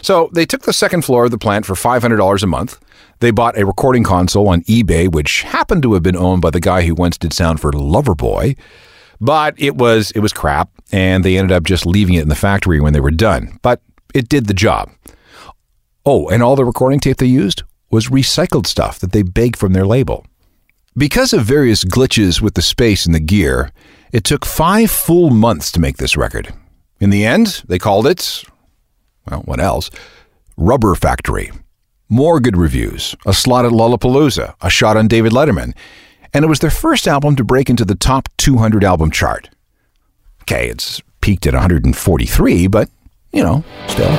So 0.01 0.29
they 0.33 0.45
took 0.45 0.61
the 0.61 0.73
second 0.73 1.03
floor 1.03 1.25
of 1.25 1.31
the 1.31 1.37
plant 1.37 1.65
for 1.65 1.73
$500 1.73 2.43
a 2.43 2.47
month. 2.47 2.79
They 3.19 3.31
bought 3.31 3.57
a 3.57 3.65
recording 3.65 4.03
console 4.03 4.47
on 4.47 4.61
eBay, 4.63 5.11
which 5.11 5.41
happened 5.41 5.81
to 5.83 5.93
have 5.95 6.03
been 6.03 6.15
owned 6.15 6.41
by 6.41 6.51
the 6.51 6.59
guy 6.59 6.83
who 6.83 6.93
once 6.93 7.17
did 7.17 7.33
sound 7.33 7.59
for 7.59 7.71
Loverboy. 7.71 8.55
But 9.19 9.55
it 9.57 9.75
was 9.75 10.11
it 10.11 10.19
was 10.19 10.31
crap, 10.31 10.69
and 10.91 11.25
they 11.25 11.37
ended 11.37 11.51
up 11.51 11.63
just 11.63 11.87
leaving 11.87 12.13
it 12.13 12.21
in 12.21 12.29
the 12.29 12.35
factory 12.35 12.79
when 12.79 12.93
they 12.93 12.99
were 12.99 13.09
done. 13.09 13.57
But 13.63 13.81
it 14.13 14.29
did 14.29 14.45
the 14.45 14.53
job. 14.53 14.91
Oh, 16.05 16.29
and 16.29 16.43
all 16.43 16.55
the 16.55 16.63
recording 16.63 16.99
tape 16.99 17.17
they 17.17 17.25
used 17.25 17.63
was 17.89 18.09
recycled 18.09 18.67
stuff 18.67 18.99
that 18.99 19.13
they 19.13 19.23
begged 19.23 19.55
from 19.57 19.73
their 19.73 19.87
label. 19.87 20.25
Because 20.95 21.33
of 21.33 21.43
various 21.43 21.83
glitches 21.83 22.41
with 22.41 22.53
the 22.53 22.61
space 22.61 23.05
and 23.05 23.15
the 23.15 23.19
gear, 23.19 23.71
it 24.17 24.23
took 24.23 24.47
five 24.47 24.89
full 24.89 25.29
months 25.29 25.71
to 25.71 25.79
make 25.79 25.97
this 25.97 26.17
record. 26.17 26.51
In 26.99 27.11
the 27.11 27.23
end, 27.23 27.61
they 27.67 27.77
called 27.77 28.07
it, 28.07 28.43
well, 29.29 29.41
what 29.41 29.59
else? 29.59 29.91
Rubber 30.57 30.95
Factory. 30.95 31.51
More 32.09 32.39
good 32.39 32.57
reviews, 32.57 33.15
a 33.27 33.33
slot 33.33 33.65
at 33.65 33.73
Lollapalooza, 33.73 34.55
a 34.59 34.69
shot 34.71 34.97
on 34.97 35.07
David 35.07 35.33
Letterman, 35.33 35.75
and 36.33 36.43
it 36.43 36.47
was 36.47 36.61
their 36.61 36.71
first 36.71 37.07
album 37.07 37.35
to 37.35 37.43
break 37.43 37.69
into 37.69 37.85
the 37.85 37.93
top 37.93 38.27
200 38.37 38.83
album 38.83 39.11
chart. 39.11 39.51
Okay, 40.41 40.67
it's 40.67 40.99
peaked 41.21 41.45
at 41.45 41.53
143, 41.53 42.65
but, 42.65 42.89
you 43.31 43.43
know, 43.43 43.63
still. 43.87 44.09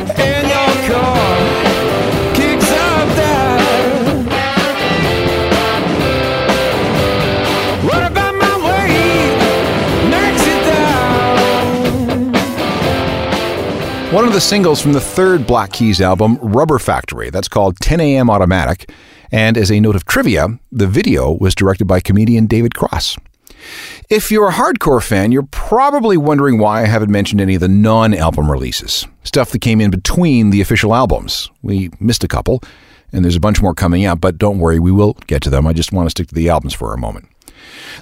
One 14.19 14.27
of 14.27 14.33
the 14.33 14.41
singles 14.41 14.83
from 14.83 14.95
the 14.95 15.01
third 15.01 15.47
Black 15.47 15.73
Keys 15.73 16.01
album, 16.01 16.39
Rubber 16.43 16.81
Factory, 16.81 17.31
that's 17.31 17.47
called 17.47 17.79
10 17.79 18.01
a.m. 18.01 18.29
Automatic. 18.29 18.91
And 19.31 19.57
as 19.57 19.71
a 19.71 19.79
note 19.79 19.95
of 19.95 20.07
trivia, 20.07 20.59
the 20.73 20.89
video 20.89 21.31
was 21.31 21.55
directed 21.55 21.85
by 21.85 22.01
comedian 22.01 22.47
David 22.47 22.75
Cross. 22.75 23.17
If 24.11 24.33
you're 24.33 24.49
a 24.49 24.53
hardcore 24.53 25.01
fan, 25.01 25.31
you're 25.31 25.47
probably 25.53 26.17
wondering 26.17 26.59
why 26.59 26.83
I 26.83 26.87
haven't 26.87 27.13
mentioned 27.13 27.41
any 27.41 27.55
of 27.55 27.61
the 27.61 27.69
non 27.69 28.13
album 28.13 28.51
releases, 28.51 29.07
stuff 29.23 29.53
that 29.53 29.61
came 29.61 29.81
in 29.81 29.93
between 29.93 30.51
the 30.51 30.63
official 30.63 30.97
albums. 30.97 31.49
We 31.63 31.91
missed 32.01 32.25
a 32.25 32.29
couple, 32.29 32.61
and 33.13 33.25
there's 33.25 33.37
a 33.37 33.41
bunch 33.41 33.63
more 33.63 33.73
coming 33.73 34.05
out, 34.05 34.21
but 34.21 34.37
don't 34.37 34.59
worry, 34.59 34.81
we 34.81 34.91
will 34.91 35.13
get 35.29 35.43
to 35.43 35.51
them. 35.51 35.65
I 35.65 35.73
just 35.73 35.93
want 35.93 36.07
to 36.07 36.11
stick 36.11 36.27
to 36.27 36.35
the 36.35 36.49
albums 36.49 36.75
for 36.75 36.93
a 36.93 36.99
moment. 36.99 37.29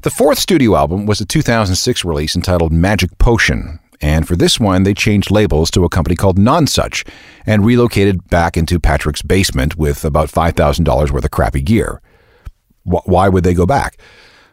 The 0.01 0.11
fourth 0.11 0.39
studio 0.39 0.77
album 0.77 1.05
was 1.05 1.21
a 1.21 1.27
2006 1.27 2.07
release 2.07 2.35
entitled 2.35 2.73
Magic 2.73 3.19
Potion, 3.19 3.81
and 4.01 4.27
for 4.27 4.37
this 4.37 4.61
one, 4.61 4.83
they 4.83 4.95
changed 4.95 5.31
labels 5.31 5.71
to 5.73 5.85
a 5.85 5.89
company 5.89 6.17
called 6.17 6.39
Nonesuch 6.39 7.07
and 7.47 7.65
relocated 7.65 8.29
back 8.29 8.57
into 8.57 8.81
Patrick's 8.81 9.23
basement 9.23 9.77
with 9.77 10.05
about 10.05 10.29
$5,000 10.29 11.11
worth 11.11 11.25
of 11.25 11.31
crappy 11.31 11.63
gear. 11.63 12.01
why 12.85 13.29
would 13.29 13.45
they 13.45 13.55
go 13.55 13.67
back? 13.67 13.99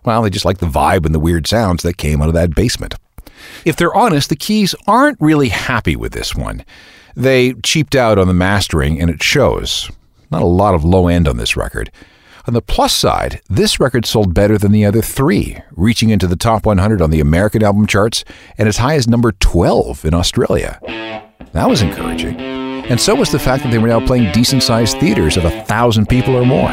Well, 0.06 0.22
they 0.22 0.30
just 0.30 0.46
like 0.46 0.58
the 0.58 0.66
vibe 0.66 1.06
and 1.06 1.16
the 1.16 1.20
weird 1.20 1.48
sounds 1.48 1.84
that 1.84 1.98
came 1.98 2.22
out 2.22 2.28
of 2.28 2.34
that 2.34 2.56
basement. 2.56 2.96
If 3.66 3.76
they're 3.76 3.94
honest, 3.94 4.30
the 4.30 4.36
Keys 4.36 4.76
aren't 4.88 5.20
really 5.22 5.50
happy 5.50 5.96
with 5.96 6.14
this 6.14 6.36
one. 6.36 6.66
They 7.16 7.54
cheaped 7.64 7.96
out 7.96 8.18
on 8.18 8.28
the 8.28 8.34
mastering, 8.34 9.00
and 9.00 9.10
it 9.10 9.22
shows. 9.22 9.90
Not 10.32 10.42
a 10.42 10.48
lot 10.48 10.74
of 10.74 10.84
low 10.84 11.08
end 11.08 11.28
on 11.28 11.38
this 11.38 11.56
record. 11.56 11.92
On 12.46 12.54
the 12.54 12.62
plus 12.62 12.94
side, 12.94 13.40
this 13.50 13.80
record 13.80 14.06
sold 14.06 14.34
better 14.34 14.58
than 14.58 14.74
the 14.74 14.84
other 14.84 15.02
three, 15.02 15.58
reaching 15.72 16.10
into 16.10 16.28
the 16.28 16.36
top 16.36 16.66
100 16.66 17.02
on 17.02 17.10
the 17.10 17.22
American 17.22 17.64
album 17.64 17.88
charts 17.88 18.26
and 18.58 18.68
as 18.68 18.78
high 18.78 18.96
as 18.96 19.08
number 19.08 19.32
12 19.32 20.04
in 20.04 20.14
Australia. 20.14 20.78
That 21.54 21.70
was 21.70 21.82
encouraging. 21.82 22.36
And 22.36 23.00
so 23.00 23.16
was 23.16 23.32
the 23.32 23.40
fact 23.40 23.64
that 23.64 23.72
they 23.72 23.78
were 23.78 23.88
now 23.88 24.06
playing 24.06 24.34
decent 24.34 24.62
sized 24.62 24.98
theaters 24.98 25.38
of 25.38 25.46
a 25.46 25.64
thousand 25.64 26.10
people 26.10 26.36
or 26.36 26.46
more. 26.46 26.68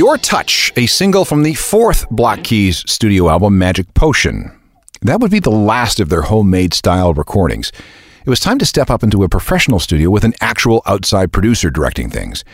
Your 0.00 0.16
Touch, 0.16 0.72
a 0.76 0.86
single 0.86 1.26
from 1.26 1.42
the 1.42 1.52
fourth 1.52 2.08
Black 2.08 2.38
mm-hmm. 2.38 2.44
Keys 2.44 2.90
studio 2.90 3.28
album, 3.28 3.58
Magic 3.58 3.92
Potion. 3.92 4.50
That 5.02 5.20
would 5.20 5.30
be 5.30 5.40
the 5.40 5.50
last 5.50 6.00
of 6.00 6.08
their 6.08 6.22
homemade 6.22 6.72
style 6.72 7.12
recordings. 7.12 7.70
It 8.24 8.30
was 8.30 8.40
time 8.40 8.58
to 8.60 8.64
step 8.64 8.88
up 8.88 9.02
into 9.02 9.24
a 9.24 9.28
professional 9.28 9.78
studio 9.78 10.08
with 10.08 10.24
an 10.24 10.32
actual 10.40 10.80
outside 10.86 11.34
producer 11.34 11.68
directing 11.68 12.08
things. 12.08 12.46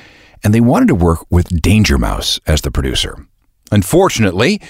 And 0.43 0.53
they 0.53 0.61
wanted 0.61 0.89
to 0.89 0.97
work 0.97 1.25
with 1.31 1.63
Danger 1.63 1.99
Mouse 1.99 2.41
as 2.49 2.63
the 2.63 2.73
producer. 2.73 3.17
Unfortunately, 3.71 4.61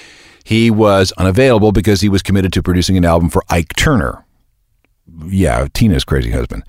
he 0.45 0.71
was 0.71 1.12
unavailable 1.12 1.73
because 1.73 2.02
he 2.02 2.11
was 2.11 2.23
committed 2.23 2.52
to 2.52 2.62
producing 2.62 2.99
an 2.99 3.06
album 3.06 3.30
for 3.30 3.42
Ike 3.49 3.75
Turner. 3.78 4.26
Yeah, 5.25 5.66
Tina's 5.73 6.04
crazy 6.04 6.33
husband. 6.33 6.62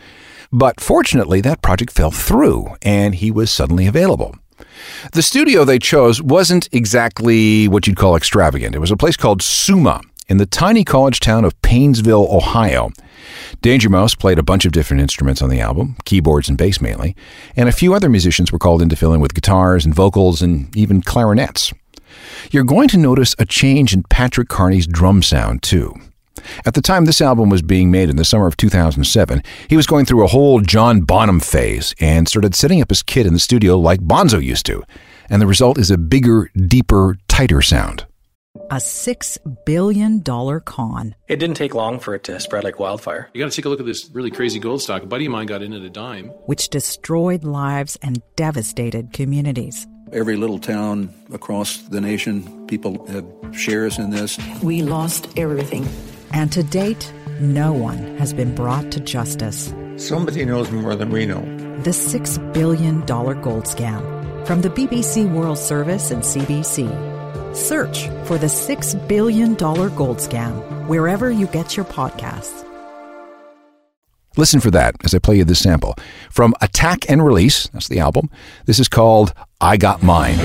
But 0.54 0.80
fortunately, 0.80 1.42
that 1.42 1.62
project 1.62 1.92
fell 1.92 2.12
through 2.12 2.78
and 2.82 3.16
he 3.16 3.30
was 3.30 3.52
suddenly 3.52 3.88
available. 3.88 4.36
The 5.14 5.22
studio 5.22 5.64
they 5.64 5.80
chose 5.80 6.22
wasn't 6.22 6.70
exactly 6.72 7.68
what 7.68 7.88
you'd 7.88 7.98
call 7.98 8.16
extravagant. 8.16 8.76
It 8.76 8.80
was 8.80 8.92
a 8.92 8.98
place 8.98 9.18
called 9.18 9.42
Suma 9.42 10.02
in 10.28 10.38
the 10.38 10.46
tiny 10.46 10.84
college 10.84 11.20
town 11.20 11.46
of 11.46 11.60
Painesville, 11.62 12.28
Ohio. 12.30 12.92
Danger 13.62 13.90
Mouse 13.90 14.16
played 14.16 14.40
a 14.40 14.44
bunch 14.44 14.66
of 14.66 14.72
different 14.72 15.02
instruments 15.02 15.42
on 15.42 15.50
the 15.50 15.60
album, 15.60 15.96
keyboards 16.06 16.50
and 16.50 16.58
bass 16.58 16.82
mainly, 16.82 17.16
and 17.56 17.70
a 17.70 17.74
few 17.74 17.94
other 17.94 18.10
musicians 18.10 18.52
were 18.52 18.60
called 18.60 18.82
in 18.82 18.90
to 18.90 18.96
fill 18.96 19.14
in 19.14 19.22
with 19.22 19.34
guitars 19.34 19.86
and 19.86 19.96
vocals 19.96 20.42
and 20.42 20.76
even 20.76 21.02
clarinets. 21.02 21.74
You're 22.52 22.64
going 22.64 22.88
to 22.90 22.98
notice 22.98 23.36
a 23.40 23.46
change 23.46 23.94
in 23.94 24.04
Patrick 24.04 24.48
Carney's 24.48 24.88
drum 24.88 25.22
sound, 25.22 25.64
too. 25.64 25.94
At 26.66 26.74
the 26.74 26.82
time 26.82 27.06
this 27.06 27.22
album 27.22 27.50
was 27.50 27.62
being 27.62 27.92
made 27.92 28.10
in 28.10 28.16
the 28.16 28.26
summer 28.26 28.48
of 28.48 28.58
2007, 28.58 29.44
he 29.70 29.78
was 29.78 29.88
going 29.88 30.06
through 30.06 30.24
a 30.24 30.28
whole 30.28 30.62
John 30.62 31.02
Bonham 31.02 31.40
phase 31.40 31.94
and 32.00 32.28
started 32.28 32.56
setting 32.56 32.82
up 32.82 32.90
his 32.90 33.04
kit 33.04 33.26
in 33.26 33.34
the 33.34 33.40
studio 33.40 33.78
like 33.78 34.00
Bonzo 34.02 34.44
used 34.44 34.66
to. 34.68 34.84
And 35.30 35.42
the 35.42 35.48
result 35.48 35.78
is 35.78 35.92
a 35.92 35.98
bigger, 35.98 36.50
deeper, 36.56 37.18
tighter 37.28 37.62
sound. 37.62 38.06
A 38.72 38.76
$6 38.76 39.66
billion 39.66 40.24
con. 40.24 41.16
It 41.28 41.38
didn't 41.38 41.56
take 41.56 41.74
long 41.74 42.00
for 42.00 42.16
it 42.16 42.24
to 42.26 42.40
spread 42.40 42.64
like 42.64 42.80
wildfire. 42.80 43.30
You 43.34 43.44
got 43.44 43.52
to 43.52 43.56
take 43.56 43.66
a 43.66 43.70
look 43.70 43.80
at 43.80 43.86
this 43.86 44.10
really 44.12 44.32
crazy 44.32 44.60
gold 44.60 44.82
stock. 44.82 45.04
A 45.04 45.06
buddy 45.06 45.26
of 45.26 45.32
mine 45.32 45.48
got 45.48 45.62
in 45.62 45.74
at 45.74 45.82
a 45.82 45.90
dime. 45.90 46.28
Which 46.48 46.70
destroyed 46.70 47.44
lives 47.44 47.98
and 48.02 48.22
devastated 48.36 49.14
communities. 49.14 49.88
Every 50.12 50.38
little 50.38 50.60
town 50.60 51.14
across 51.34 51.78
the 51.78 52.02
nation, 52.02 52.66
people 52.68 53.06
have 53.08 53.26
shares 53.54 53.98
in 53.98 54.10
this. 54.10 54.40
We 54.64 54.82
lost 54.82 55.28
everything. 55.38 55.88
And 56.32 56.52
to 56.52 56.64
date, 56.64 57.12
no 57.40 57.72
one 57.74 58.18
has 58.18 58.34
been 58.34 58.54
brought 58.56 58.92
to 58.92 59.00
justice. 59.00 59.74
Somebody 59.98 60.46
knows 60.46 60.72
more 60.72 60.96
than 60.96 61.10
we 61.10 61.26
know. 61.26 61.42
The 61.84 61.92
$6 61.92 62.54
billion 62.54 63.06
gold 63.06 63.66
scam 63.66 64.46
from 64.46 64.62
the 64.62 64.70
BBC 64.70 65.32
World 65.32 65.58
Service 65.58 66.12
and 66.12 66.24
CBC. 66.24 67.56
Search 67.56 68.08
for 68.28 68.38
the 68.38 68.48
$6 68.48 69.08
billion 69.08 69.56
gold 69.56 70.18
scam 70.18 70.88
wherever 70.88 71.32
you 71.32 71.48
get 71.48 71.76
your 71.76 71.86
podcasts. 71.86 72.64
Listen 74.38 74.60
for 74.60 74.70
that 74.70 74.96
as 75.04 75.16
I 75.16 75.20
play 75.20 75.38
you 75.38 75.44
this 75.44 75.64
sample. 75.64 75.96
From 76.30 76.54
Attack 76.62 77.10
and 77.10 77.26
Release, 77.26 77.68
that's 77.70 77.88
the 77.88 78.00
album, 78.00 78.30
this 78.66 78.80
is 78.80 78.88
called 78.88 79.34
I 79.60 79.78
Got 79.78 80.04
Mine. 80.04 80.38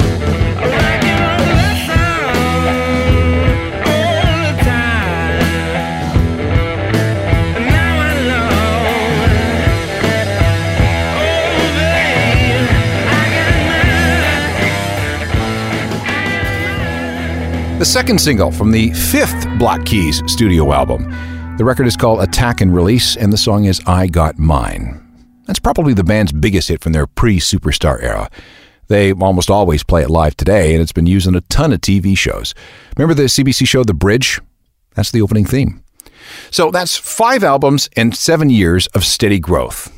The 17.82 17.86
second 17.86 18.20
single 18.20 18.52
from 18.52 18.70
the 18.70 18.92
fifth 18.92 19.44
Black 19.58 19.84
Keys 19.84 20.22
studio 20.28 20.72
album. 20.72 21.02
The 21.56 21.64
record 21.64 21.88
is 21.88 21.96
called 21.96 22.22
Attack 22.22 22.60
and 22.60 22.72
Release, 22.72 23.16
and 23.16 23.32
the 23.32 23.36
song 23.36 23.64
is 23.64 23.82
I 23.88 24.06
Got 24.06 24.38
Mine. 24.38 25.04
That's 25.46 25.58
probably 25.58 25.92
the 25.92 26.04
band's 26.04 26.30
biggest 26.30 26.68
hit 26.68 26.80
from 26.80 26.92
their 26.92 27.08
pre 27.08 27.40
superstar 27.40 28.00
era. 28.00 28.30
They 28.86 29.10
almost 29.12 29.50
always 29.50 29.82
play 29.82 30.02
it 30.02 30.10
live 30.10 30.36
today, 30.36 30.74
and 30.74 30.80
it's 30.80 30.92
been 30.92 31.08
used 31.08 31.26
in 31.26 31.34
a 31.34 31.40
ton 31.40 31.72
of 31.72 31.80
TV 31.80 32.16
shows. 32.16 32.54
Remember 32.96 33.14
the 33.14 33.24
CBC 33.24 33.66
show 33.66 33.82
The 33.82 33.94
Bridge? 33.94 34.40
That's 34.94 35.10
the 35.10 35.20
opening 35.20 35.44
theme. 35.44 35.82
So 36.52 36.70
that's 36.70 36.96
five 36.96 37.42
albums 37.42 37.88
and 37.96 38.16
seven 38.16 38.48
years 38.48 38.86
of 38.94 39.04
steady 39.04 39.40
growth. 39.40 39.90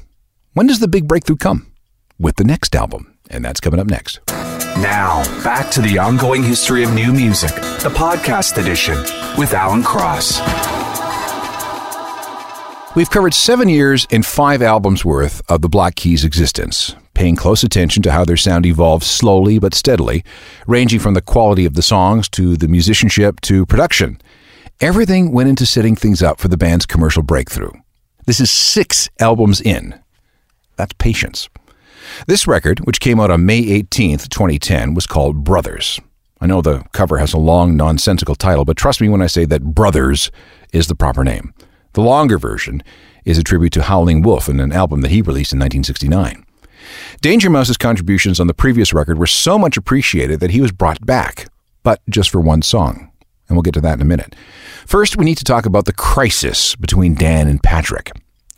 When 0.54 0.68
does 0.68 0.80
the 0.80 0.88
big 0.88 1.06
breakthrough 1.06 1.36
come? 1.36 1.70
With 2.18 2.36
the 2.36 2.44
next 2.44 2.74
album, 2.74 3.14
and 3.28 3.44
that's 3.44 3.60
coming 3.60 3.78
up 3.78 3.88
next. 3.88 4.23
Now, 4.84 5.24
back 5.42 5.70
to 5.70 5.80
the 5.80 5.96
ongoing 5.96 6.42
history 6.42 6.84
of 6.84 6.92
new 6.92 7.10
music, 7.10 7.54
the 7.54 7.88
podcast 7.88 8.58
edition 8.58 8.98
with 9.38 9.54
Alan 9.54 9.82
Cross. 9.82 10.40
We've 12.94 13.08
covered 13.08 13.32
seven 13.32 13.70
years 13.70 14.06
and 14.10 14.26
five 14.26 14.60
albums 14.60 15.02
worth 15.02 15.40
of 15.50 15.62
the 15.62 15.70
Black 15.70 15.94
Keys' 15.94 16.22
existence, 16.22 16.94
paying 17.14 17.34
close 17.34 17.62
attention 17.62 18.02
to 18.02 18.12
how 18.12 18.26
their 18.26 18.36
sound 18.36 18.66
evolved 18.66 19.04
slowly 19.04 19.58
but 19.58 19.72
steadily, 19.72 20.22
ranging 20.66 21.00
from 21.00 21.14
the 21.14 21.22
quality 21.22 21.64
of 21.64 21.72
the 21.72 21.80
songs 21.80 22.28
to 22.28 22.54
the 22.54 22.68
musicianship 22.68 23.40
to 23.40 23.64
production. 23.64 24.18
everything 24.82 25.32
went 25.32 25.48
into 25.48 25.64
setting 25.64 25.96
things 25.96 26.22
up 26.22 26.38
for 26.38 26.48
the 26.48 26.58
band's 26.58 26.84
commercial 26.84 27.22
breakthrough. 27.22 27.72
This 28.26 28.38
is 28.38 28.50
six 28.50 29.08
albums 29.18 29.62
in. 29.62 29.98
That's 30.76 30.92
patience. 30.98 31.48
This 32.26 32.46
record, 32.46 32.80
which 32.80 33.00
came 33.00 33.20
out 33.20 33.30
on 33.30 33.46
May 33.46 33.62
18th, 33.62 34.28
2010, 34.28 34.94
was 34.94 35.06
called 35.06 35.44
Brothers. 35.44 36.00
I 36.40 36.46
know 36.46 36.60
the 36.60 36.84
cover 36.92 37.18
has 37.18 37.32
a 37.32 37.38
long, 37.38 37.76
nonsensical 37.76 38.34
title, 38.34 38.64
but 38.64 38.76
trust 38.76 39.00
me 39.00 39.08
when 39.08 39.22
I 39.22 39.26
say 39.26 39.44
that 39.46 39.74
Brothers 39.74 40.30
is 40.72 40.88
the 40.88 40.94
proper 40.94 41.24
name. 41.24 41.54
The 41.94 42.02
longer 42.02 42.38
version 42.38 42.82
is 43.24 43.38
a 43.38 43.42
tribute 43.42 43.72
to 43.74 43.82
Howlin' 43.82 44.22
Wolf 44.22 44.48
in 44.48 44.60
an 44.60 44.72
album 44.72 45.00
that 45.00 45.10
he 45.10 45.22
released 45.22 45.52
in 45.52 45.58
1969. 45.58 46.44
Danger 47.20 47.48
Mouse's 47.48 47.76
contributions 47.76 48.40
on 48.40 48.46
the 48.46 48.54
previous 48.54 48.92
record 48.92 49.18
were 49.18 49.26
so 49.26 49.58
much 49.58 49.76
appreciated 49.76 50.40
that 50.40 50.50
he 50.50 50.60
was 50.60 50.72
brought 50.72 51.04
back, 51.06 51.48
but 51.82 52.00
just 52.10 52.30
for 52.30 52.40
one 52.40 52.62
song. 52.62 53.10
And 53.48 53.56
we'll 53.56 53.62
get 53.62 53.74
to 53.74 53.80
that 53.82 53.94
in 53.94 54.02
a 54.02 54.06
minute. 54.06 54.34
First, 54.86 55.16
we 55.16 55.24
need 55.24 55.38
to 55.38 55.44
talk 55.44 55.66
about 55.66 55.84
the 55.84 55.92
crisis 55.92 56.74
between 56.76 57.14
Dan 57.14 57.48
and 57.48 57.62
Patrick. 57.62 58.12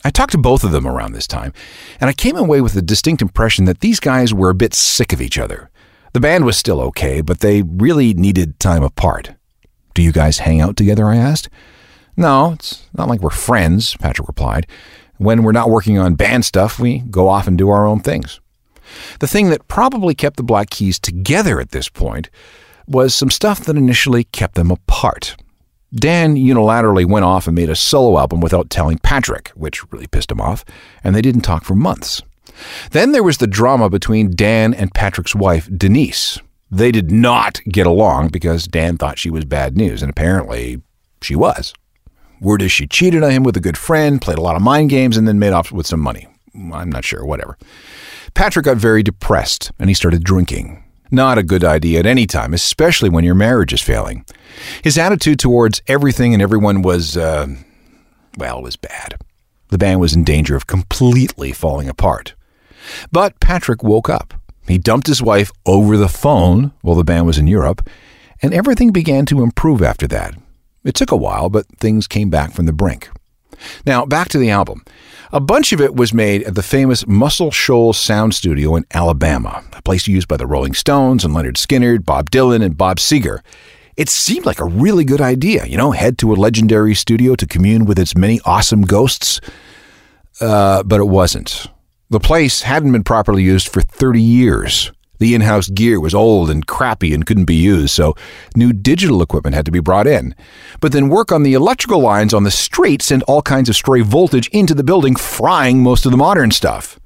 I 0.07 0.09
talked 0.09 0.31
to 0.31 0.37
both 0.37 0.63
of 0.63 0.71
them 0.71 0.87
around 0.87 1.11
this 1.11 1.27
time, 1.27 1.51
and 1.99 2.09
I 2.09 2.13
came 2.13 2.37
away 2.37 2.61
with 2.61 2.71
the 2.71 2.81
distinct 2.81 3.21
impression 3.21 3.65
that 3.65 3.81
these 3.81 3.99
guys 3.99 4.33
were 4.33 4.49
a 4.49 4.55
bit 4.55 4.73
sick 4.73 5.11
of 5.11 5.21
each 5.21 5.37
other. 5.37 5.69
The 6.13 6.21
band 6.21 6.45
was 6.45 6.55
still 6.55 6.79
okay, 6.83 7.19
but 7.19 7.41
they 7.41 7.63
really 7.63 8.13
needed 8.13 8.57
time 8.57 8.83
apart. 8.83 9.33
Do 9.93 10.01
you 10.01 10.13
guys 10.13 10.37
hang 10.37 10.61
out 10.61 10.77
together? 10.77 11.07
I 11.07 11.17
asked. 11.17 11.49
No, 12.15 12.53
it's 12.53 12.87
not 12.93 13.09
like 13.09 13.19
we're 13.19 13.31
friends, 13.31 13.97
Patrick 13.97 14.29
replied. 14.29 14.65
When 15.17 15.43
we're 15.43 15.51
not 15.51 15.69
working 15.69 15.99
on 15.99 16.15
band 16.15 16.45
stuff, 16.45 16.79
we 16.79 16.99
go 16.99 17.27
off 17.27 17.45
and 17.45 17.57
do 17.57 17.69
our 17.69 17.85
own 17.85 17.99
things. 17.99 18.39
The 19.19 19.27
thing 19.27 19.49
that 19.49 19.67
probably 19.67 20.15
kept 20.15 20.37
the 20.37 20.41
Black 20.41 20.69
Keys 20.69 20.99
together 20.99 21.59
at 21.59 21.71
this 21.71 21.89
point 21.89 22.29
was 22.87 23.13
some 23.13 23.29
stuff 23.29 23.65
that 23.65 23.75
initially 23.75 24.23
kept 24.23 24.55
them 24.55 24.71
apart. 24.71 25.35
Dan 25.93 26.35
unilaterally 26.35 27.05
went 27.05 27.25
off 27.25 27.47
and 27.47 27.55
made 27.55 27.69
a 27.69 27.75
solo 27.75 28.19
album 28.19 28.41
without 28.41 28.69
telling 28.69 28.97
Patrick, 28.99 29.49
which 29.49 29.89
really 29.91 30.07
pissed 30.07 30.31
him 30.31 30.41
off, 30.41 30.65
and 31.03 31.15
they 31.15 31.21
didn't 31.21 31.41
talk 31.41 31.63
for 31.63 31.75
months. 31.75 32.21
Then 32.91 33.11
there 33.11 33.23
was 33.23 33.37
the 33.37 33.47
drama 33.47 33.89
between 33.89 34.35
Dan 34.35 34.73
and 34.73 34.93
Patrick's 34.93 35.35
wife, 35.35 35.69
Denise. 35.75 36.39
They 36.69 36.91
did 36.91 37.11
not 37.11 37.61
get 37.69 37.87
along 37.87 38.29
because 38.29 38.67
Dan 38.67 38.97
thought 38.97 39.19
she 39.19 39.29
was 39.29 39.45
bad 39.45 39.77
news, 39.77 40.01
and 40.01 40.09
apparently 40.09 40.81
she 41.21 41.35
was. 41.35 41.73
Word 42.41 42.61
is 42.61 42.71
she 42.71 42.85
cheated 42.85 43.23
on 43.23 43.31
him 43.31 43.43
with 43.43 43.57
a 43.57 43.61
good 43.61 43.77
friend, 43.77 44.21
played 44.21 44.37
a 44.37 44.41
lot 44.41 44.55
of 44.55 44.61
mind 44.61 44.89
games, 44.89 45.17
and 45.17 45.27
then 45.27 45.39
made 45.39 45.53
off 45.53 45.71
with 45.71 45.87
some 45.87 46.01
money. 46.01 46.27
I'm 46.53 46.89
not 46.89 47.05
sure, 47.05 47.25
whatever. 47.25 47.57
Patrick 48.33 48.65
got 48.65 48.77
very 48.77 49.03
depressed 49.03 49.71
and 49.79 49.89
he 49.89 49.93
started 49.93 50.23
drinking. 50.23 50.83
Not 51.11 51.37
a 51.37 51.43
good 51.43 51.63
idea 51.63 51.99
at 51.99 52.05
any 52.05 52.27
time, 52.27 52.53
especially 52.53 53.09
when 53.09 53.23
your 53.23 53.35
marriage 53.35 53.73
is 53.73 53.81
failing. 53.81 54.25
His 54.83 54.97
attitude 54.97 55.39
towards 55.39 55.81
everything 55.87 56.33
and 56.33 56.41
everyone 56.41 56.81
was, 56.81 57.15
uh, 57.15 57.47
well, 58.37 58.61
was 58.61 58.75
bad. 58.75 59.17
The 59.69 59.77
band 59.77 59.99
was 59.99 60.13
in 60.13 60.23
danger 60.23 60.55
of 60.55 60.67
completely 60.67 61.51
falling 61.51 61.89
apart. 61.89 62.33
But 63.11 63.39
Patrick 63.39 63.83
woke 63.83 64.09
up. 64.09 64.33
He 64.67 64.77
dumped 64.77 65.07
his 65.07 65.21
wife 65.21 65.51
over 65.65 65.97
the 65.97 66.09
phone 66.09 66.73
while 66.81 66.95
the 66.95 67.03
band 67.03 67.25
was 67.25 67.37
in 67.37 67.47
Europe, 67.47 67.87
and 68.41 68.53
everything 68.53 68.91
began 68.91 69.25
to 69.27 69.43
improve 69.43 69.81
after 69.81 70.07
that. 70.07 70.35
It 70.83 70.93
took 70.93 71.11
a 71.11 71.17
while, 71.17 71.49
but 71.49 71.65
things 71.79 72.07
came 72.07 72.29
back 72.29 72.51
from 72.51 72.65
the 72.65 72.73
brink. 72.73 73.09
Now, 73.85 74.05
back 74.05 74.29
to 74.29 74.37
the 74.37 74.49
album. 74.49 74.83
A 75.33 75.41
bunch 75.41 75.73
of 75.73 75.81
it 75.81 75.93
was 75.93 76.13
made 76.13 76.43
at 76.43 76.55
the 76.55 76.63
famous 76.63 77.05
Muscle 77.05 77.51
Shoals 77.51 77.97
Sound 77.97 78.33
Studio 78.33 78.77
in 78.77 78.85
Alabama, 78.93 79.61
a 79.73 79.81
place 79.81 80.07
used 80.07 80.29
by 80.29 80.37
the 80.37 80.47
Rolling 80.47 80.73
Stones 80.73 81.25
and 81.25 81.33
Lynyrd 81.35 81.57
Skynyrd, 81.57 82.05
Bob 82.05 82.29
Dylan, 82.31 82.63
and 82.63 82.77
Bob 82.77 82.97
Seger. 82.97 83.39
It 83.97 84.07
seemed 84.07 84.45
like 84.45 84.61
a 84.61 84.65
really 84.65 85.03
good 85.03 85.19
idea, 85.19 85.65
you 85.65 85.75
know, 85.75 85.91
head 85.91 86.17
to 86.19 86.31
a 86.31 86.35
legendary 86.35 86.95
studio 86.95 87.35
to 87.35 87.45
commune 87.45 87.83
with 87.83 87.99
its 87.99 88.15
many 88.15 88.39
awesome 88.45 88.83
ghosts. 88.83 89.41
Uh, 90.39 90.83
but 90.83 91.01
it 91.01 91.07
wasn't. 91.07 91.67
The 92.09 92.21
place 92.21 92.61
hadn't 92.61 92.93
been 92.93 93.03
properly 93.03 93.43
used 93.43 93.67
for 93.67 93.81
30 93.81 94.21
years. 94.21 94.93
The 95.19 95.33
in 95.33 95.41
house 95.41 95.69
gear 95.69 95.99
was 95.99 96.13
old 96.13 96.49
and 96.49 96.67
crappy 96.67 97.13
and 97.13 97.25
couldn't 97.25 97.45
be 97.45 97.55
used, 97.55 97.93
so 97.93 98.15
new 98.55 98.71
digital 98.73 99.21
equipment 99.21 99.55
had 99.55 99.65
to 99.65 99.71
be 99.71 99.79
brought 99.79 100.07
in. 100.07 100.35
But 100.79 100.91
then 100.91 101.09
work 101.09 101.31
on 101.31 101.43
the 101.43 101.53
electrical 101.53 101.99
lines 101.99 102.33
on 102.33 102.43
the 102.43 102.51
street 102.51 103.01
sent 103.01 103.23
all 103.23 103.41
kinds 103.41 103.69
of 103.69 103.75
stray 103.75 104.01
voltage 104.01 104.47
into 104.49 104.73
the 104.73 104.83
building, 104.83 105.15
frying 105.15 105.81
most 105.81 106.05
of 106.05 106.11
the 106.11 106.17
modern 106.17 106.51
stuff. 106.51 106.99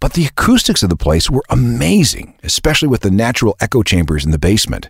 But 0.00 0.14
the 0.14 0.26
acoustics 0.26 0.82
of 0.82 0.88
the 0.88 0.96
place 0.96 1.30
were 1.30 1.44
amazing, 1.48 2.34
especially 2.42 2.88
with 2.88 3.02
the 3.02 3.10
natural 3.10 3.56
echo 3.60 3.82
chambers 3.82 4.24
in 4.24 4.30
the 4.30 4.38
basement. 4.38 4.88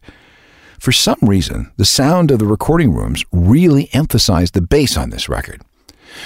For 0.79 0.91
some 0.91 1.19
reason, 1.21 1.71
the 1.77 1.85
sound 1.85 2.31
of 2.31 2.39
the 2.39 2.47
recording 2.47 2.95
rooms 2.95 3.25
really 3.31 3.91
emphasized 3.93 4.55
the 4.55 4.63
bass 4.63 4.97
on 4.97 5.11
this 5.11 5.29
record. 5.29 5.63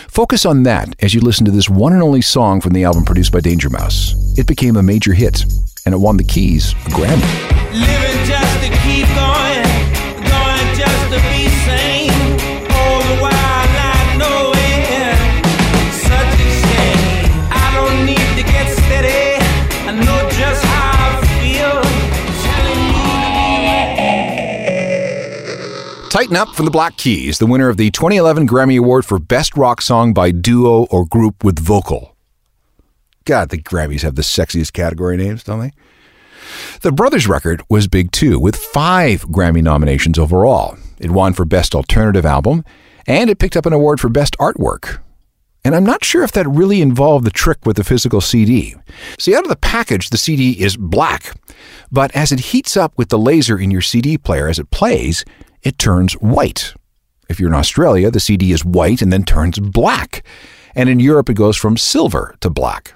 Focus 0.08 0.46
on 0.46 0.62
that 0.64 0.94
as 1.00 1.14
you 1.14 1.20
listen 1.20 1.44
to 1.46 1.50
this 1.50 1.68
one 1.68 1.92
and 1.92 2.02
only 2.02 2.22
song 2.22 2.60
from 2.60 2.72
the 2.72 2.84
album 2.84 3.04
produced 3.04 3.32
by 3.32 3.40
Danger 3.40 3.70
Mouse. 3.70 4.14
It 4.38 4.46
became 4.46 4.76
a 4.76 4.82
major 4.82 5.12
hit, 5.12 5.44
and 5.86 5.94
it 5.94 5.98
won 5.98 6.18
the 6.18 6.24
Keys 6.24 6.72
a 6.72 6.90
Grammy. 6.90 7.56
Tighten 26.16 26.36
Up 26.36 26.54
from 26.54 26.64
the 26.64 26.70
Black 26.70 26.96
Keys, 26.96 27.38
the 27.38 27.46
winner 27.46 27.68
of 27.68 27.76
the 27.76 27.90
2011 27.90 28.48
Grammy 28.48 28.78
Award 28.78 29.04
for 29.04 29.18
Best 29.18 29.54
Rock 29.54 29.82
Song 29.82 30.14
by 30.14 30.30
Duo 30.30 30.86
or 30.86 31.04
Group 31.04 31.44
with 31.44 31.58
Vocal. 31.58 32.15
God, 33.26 33.50
the 33.50 33.58
Grammys 33.58 34.02
have 34.02 34.14
the 34.14 34.22
sexiest 34.22 34.72
category 34.72 35.16
names, 35.16 35.44
don't 35.44 35.60
they? 35.60 35.72
The 36.80 36.92
Brothers 36.92 37.26
record 37.26 37.62
was 37.68 37.88
big 37.88 38.12
too, 38.12 38.38
with 38.38 38.56
five 38.56 39.22
Grammy 39.26 39.62
nominations 39.62 40.18
overall. 40.18 40.78
It 40.98 41.10
won 41.10 41.32
for 41.32 41.44
Best 41.44 41.74
Alternative 41.74 42.24
Album, 42.24 42.64
and 43.06 43.28
it 43.28 43.38
picked 43.38 43.56
up 43.56 43.66
an 43.66 43.72
award 43.72 44.00
for 44.00 44.08
Best 44.08 44.36
Artwork. 44.38 45.00
And 45.64 45.74
I'm 45.74 45.84
not 45.84 46.04
sure 46.04 46.22
if 46.22 46.30
that 46.32 46.48
really 46.48 46.80
involved 46.80 47.26
the 47.26 47.30
trick 47.30 47.66
with 47.66 47.76
the 47.76 47.82
physical 47.82 48.20
CD. 48.20 48.76
See, 49.18 49.34
out 49.34 49.42
of 49.42 49.48
the 49.48 49.56
package, 49.56 50.10
the 50.10 50.18
CD 50.18 50.52
is 50.52 50.76
black, 50.76 51.34
but 51.90 52.14
as 52.14 52.30
it 52.30 52.38
heats 52.38 52.76
up 52.76 52.96
with 52.96 53.08
the 53.08 53.18
laser 53.18 53.58
in 53.58 53.72
your 53.72 53.82
CD 53.82 54.16
player 54.16 54.48
as 54.48 54.60
it 54.60 54.70
plays, 54.70 55.24
it 55.62 55.78
turns 55.78 56.12
white. 56.14 56.74
If 57.28 57.40
you're 57.40 57.48
in 57.48 57.56
Australia, 57.56 58.12
the 58.12 58.20
CD 58.20 58.52
is 58.52 58.64
white 58.64 59.02
and 59.02 59.12
then 59.12 59.24
turns 59.24 59.58
black. 59.58 60.24
And 60.76 60.88
in 60.88 61.00
Europe, 61.00 61.28
it 61.28 61.34
goes 61.34 61.56
from 61.56 61.76
silver 61.76 62.36
to 62.40 62.48
black. 62.50 62.94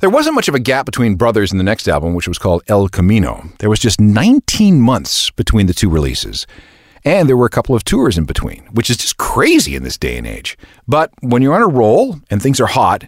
There 0.00 0.10
wasn't 0.10 0.34
much 0.34 0.48
of 0.48 0.54
a 0.54 0.60
gap 0.60 0.86
between 0.86 1.16
Brothers 1.16 1.50
and 1.50 1.60
the 1.60 1.64
next 1.64 1.88
album, 1.88 2.14
which 2.14 2.28
was 2.28 2.38
called 2.38 2.62
El 2.68 2.88
Camino. 2.88 3.50
There 3.58 3.70
was 3.70 3.80
just 3.80 4.00
19 4.00 4.80
months 4.80 5.30
between 5.30 5.66
the 5.66 5.74
two 5.74 5.88
releases. 5.88 6.46
And 7.04 7.28
there 7.28 7.36
were 7.36 7.46
a 7.46 7.50
couple 7.50 7.74
of 7.74 7.84
tours 7.84 8.18
in 8.18 8.24
between, 8.24 8.66
which 8.72 8.90
is 8.90 8.96
just 8.96 9.16
crazy 9.16 9.74
in 9.74 9.82
this 9.82 9.98
day 9.98 10.16
and 10.16 10.26
age. 10.26 10.58
But 10.86 11.12
when 11.20 11.42
you're 11.42 11.54
on 11.54 11.62
a 11.62 11.68
roll 11.68 12.20
and 12.30 12.42
things 12.42 12.60
are 12.60 12.66
hot, 12.66 13.04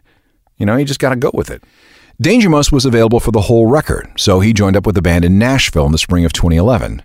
you 0.56 0.66
know, 0.66 0.76
you 0.76 0.84
just 0.84 1.00
got 1.00 1.10
to 1.10 1.16
go 1.16 1.30
with 1.34 1.50
it. 1.50 1.64
Danger 2.20 2.50
Mouse 2.50 2.70
was 2.70 2.84
available 2.84 3.18
for 3.18 3.30
the 3.30 3.40
whole 3.42 3.66
record, 3.66 4.12
so 4.16 4.40
he 4.40 4.52
joined 4.52 4.76
up 4.76 4.84
with 4.84 4.94
the 4.94 5.02
band 5.02 5.24
in 5.24 5.38
Nashville 5.38 5.86
in 5.86 5.92
the 5.92 5.98
spring 5.98 6.24
of 6.24 6.34
2011. 6.34 7.02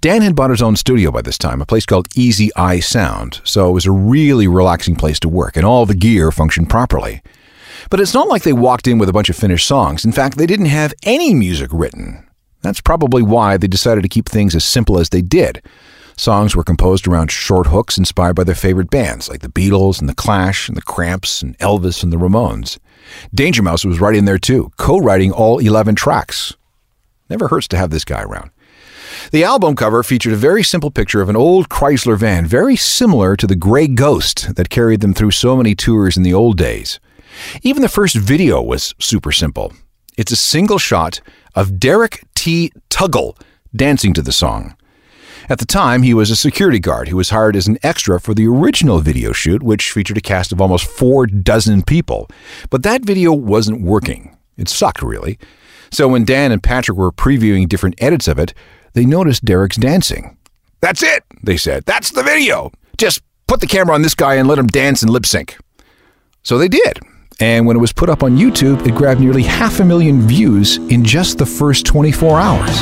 Dan 0.00 0.22
had 0.22 0.34
bought 0.34 0.50
his 0.50 0.60
own 0.60 0.74
studio 0.74 1.12
by 1.12 1.22
this 1.22 1.38
time, 1.38 1.60
a 1.60 1.66
place 1.66 1.86
called 1.86 2.08
Easy 2.16 2.52
Eye 2.56 2.80
Sound, 2.80 3.40
so 3.44 3.68
it 3.68 3.72
was 3.72 3.86
a 3.86 3.92
really 3.92 4.48
relaxing 4.48 4.96
place 4.96 5.20
to 5.20 5.28
work, 5.28 5.56
and 5.56 5.64
all 5.64 5.86
the 5.86 5.94
gear 5.94 6.32
functioned 6.32 6.68
properly. 6.68 7.22
But 7.90 8.00
it's 8.00 8.14
not 8.14 8.28
like 8.28 8.42
they 8.42 8.52
walked 8.52 8.86
in 8.86 8.98
with 8.98 9.08
a 9.08 9.12
bunch 9.12 9.28
of 9.28 9.36
finished 9.36 9.66
songs. 9.66 10.04
In 10.04 10.12
fact, 10.12 10.36
they 10.36 10.46
didn't 10.46 10.66
have 10.66 10.94
any 11.02 11.34
music 11.34 11.70
written. 11.72 12.28
That's 12.62 12.80
probably 12.80 13.22
why 13.22 13.56
they 13.56 13.66
decided 13.66 14.02
to 14.02 14.08
keep 14.08 14.28
things 14.28 14.54
as 14.54 14.64
simple 14.64 14.98
as 14.98 15.10
they 15.10 15.22
did. 15.22 15.62
Songs 16.16 16.56
were 16.56 16.64
composed 16.64 17.06
around 17.06 17.30
short 17.30 17.68
hooks 17.68 17.96
inspired 17.96 18.34
by 18.34 18.42
their 18.42 18.56
favorite 18.56 18.90
bands, 18.90 19.28
like 19.28 19.40
the 19.40 19.48
Beatles 19.48 20.00
and 20.00 20.08
the 20.08 20.14
Clash 20.14 20.68
and 20.68 20.76
the 20.76 20.82
Cramps 20.82 21.42
and 21.42 21.56
Elvis 21.58 22.02
and 22.02 22.12
the 22.12 22.16
Ramones. 22.16 22.78
Danger 23.32 23.62
Mouse 23.62 23.84
was 23.84 24.00
right 24.00 24.16
in 24.16 24.24
there 24.24 24.38
too, 24.38 24.72
co 24.76 24.98
writing 24.98 25.30
all 25.30 25.60
11 25.60 25.94
tracks. 25.94 26.56
Never 27.30 27.46
hurts 27.46 27.68
to 27.68 27.76
have 27.76 27.90
this 27.90 28.04
guy 28.04 28.22
around. 28.22 28.50
The 29.30 29.44
album 29.44 29.76
cover 29.76 30.02
featured 30.02 30.32
a 30.32 30.36
very 30.36 30.64
simple 30.64 30.90
picture 30.90 31.20
of 31.20 31.28
an 31.28 31.36
old 31.36 31.68
Chrysler 31.68 32.18
van, 32.18 32.46
very 32.46 32.76
similar 32.76 33.36
to 33.36 33.46
the 33.46 33.56
Grey 33.56 33.86
Ghost 33.86 34.56
that 34.56 34.70
carried 34.70 35.00
them 35.00 35.14
through 35.14 35.30
so 35.30 35.56
many 35.56 35.74
tours 35.74 36.16
in 36.16 36.22
the 36.24 36.34
old 36.34 36.56
days. 36.56 36.98
Even 37.62 37.82
the 37.82 37.88
first 37.88 38.16
video 38.16 38.62
was 38.62 38.94
super 38.98 39.32
simple. 39.32 39.72
It's 40.16 40.32
a 40.32 40.36
single 40.36 40.78
shot 40.78 41.20
of 41.54 41.78
Derek 41.78 42.24
T. 42.34 42.72
Tuggle 42.90 43.38
dancing 43.74 44.14
to 44.14 44.22
the 44.22 44.32
song. 44.32 44.76
At 45.50 45.58
the 45.58 45.64
time, 45.64 46.02
he 46.02 46.12
was 46.12 46.30
a 46.30 46.36
security 46.36 46.78
guard 46.78 47.08
who 47.08 47.16
was 47.16 47.30
hired 47.30 47.56
as 47.56 47.66
an 47.66 47.78
extra 47.82 48.20
for 48.20 48.34
the 48.34 48.46
original 48.46 48.98
video 48.98 49.32
shoot, 49.32 49.62
which 49.62 49.92
featured 49.92 50.18
a 50.18 50.20
cast 50.20 50.52
of 50.52 50.60
almost 50.60 50.86
four 50.86 51.26
dozen 51.26 51.82
people. 51.82 52.28
But 52.68 52.82
that 52.82 53.04
video 53.04 53.32
wasn't 53.32 53.80
working. 53.80 54.36
It 54.58 54.68
sucked, 54.68 55.02
really. 55.02 55.38
So 55.90 56.06
when 56.08 56.24
Dan 56.24 56.52
and 56.52 56.62
Patrick 56.62 56.98
were 56.98 57.12
previewing 57.12 57.68
different 57.68 57.94
edits 58.02 58.28
of 58.28 58.38
it, 58.38 58.52
they 58.92 59.06
noticed 59.06 59.44
Derek's 59.44 59.76
dancing. 59.76 60.36
That's 60.80 61.02
it, 61.02 61.24
they 61.42 61.56
said. 61.56 61.84
That's 61.86 62.10
the 62.10 62.22
video. 62.22 62.70
Just 62.98 63.22
put 63.46 63.60
the 63.60 63.66
camera 63.66 63.94
on 63.94 64.02
this 64.02 64.14
guy 64.14 64.34
and 64.34 64.46
let 64.46 64.58
him 64.58 64.66
dance 64.66 65.02
and 65.02 65.10
lip 65.10 65.24
sync. 65.24 65.56
So 66.42 66.58
they 66.58 66.68
did. 66.68 66.98
And 67.40 67.66
when 67.66 67.76
it 67.76 67.80
was 67.80 67.92
put 67.92 68.08
up 68.08 68.24
on 68.24 68.36
YouTube, 68.36 68.84
it 68.86 68.94
grabbed 68.94 69.20
nearly 69.20 69.44
half 69.44 69.78
a 69.78 69.84
million 69.84 70.22
views 70.22 70.78
in 70.88 71.04
just 71.04 71.38
the 71.38 71.46
first 71.46 71.86
24 71.86 72.40
hours. 72.40 72.80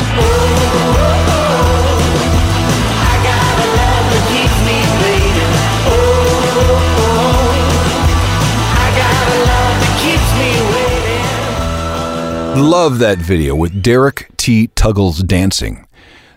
Love 12.59 12.99
that 12.99 13.19
video 13.19 13.55
with 13.55 13.83
Derek 13.83 14.29
T. 14.39 14.69
Tuggles 14.69 15.23
dancing. 15.23 15.87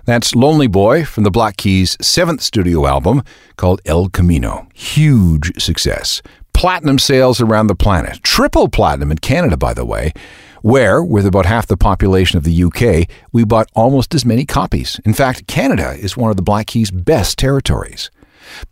That's 0.03 0.36
Lonely 0.36 0.67
Boy 0.67 1.05
from 1.05 1.23
the 1.23 1.32
Black 1.32 1.55
Keys' 1.55 1.95
seventh 2.01 2.41
studio 2.41 2.86
album 2.86 3.23
called 3.55 3.79
El 3.86 4.10
Camino. 4.10 4.67
Huge 4.73 5.62
success. 5.62 6.21
Platinum 6.53 6.99
sales 6.99 7.39
around 7.41 7.67
the 7.67 7.75
planet. 7.75 8.21
Triple 8.23 8.69
platinum 8.69 9.12
in 9.12 9.17
Canada, 9.19 9.57
by 9.57 9.73
the 9.73 9.85
way, 9.85 10.13
where, 10.62 11.01
with 11.03 11.25
about 11.25 11.45
half 11.45 11.67
the 11.67 11.77
population 11.77 12.38
of 12.38 12.43
the 12.43 12.63
UK, 12.63 13.09
we 13.31 13.45
bought 13.45 13.69
almost 13.75 14.13
as 14.13 14.25
many 14.25 14.45
copies. 14.45 14.99
In 15.05 15.13
fact, 15.13 15.47
Canada 15.47 15.91
is 15.91 16.17
one 16.17 16.29
of 16.29 16.35
the 16.35 16.43
Black 16.43 16.67
Keys' 16.67 16.91
best 16.91 17.38
territories. 17.38 18.12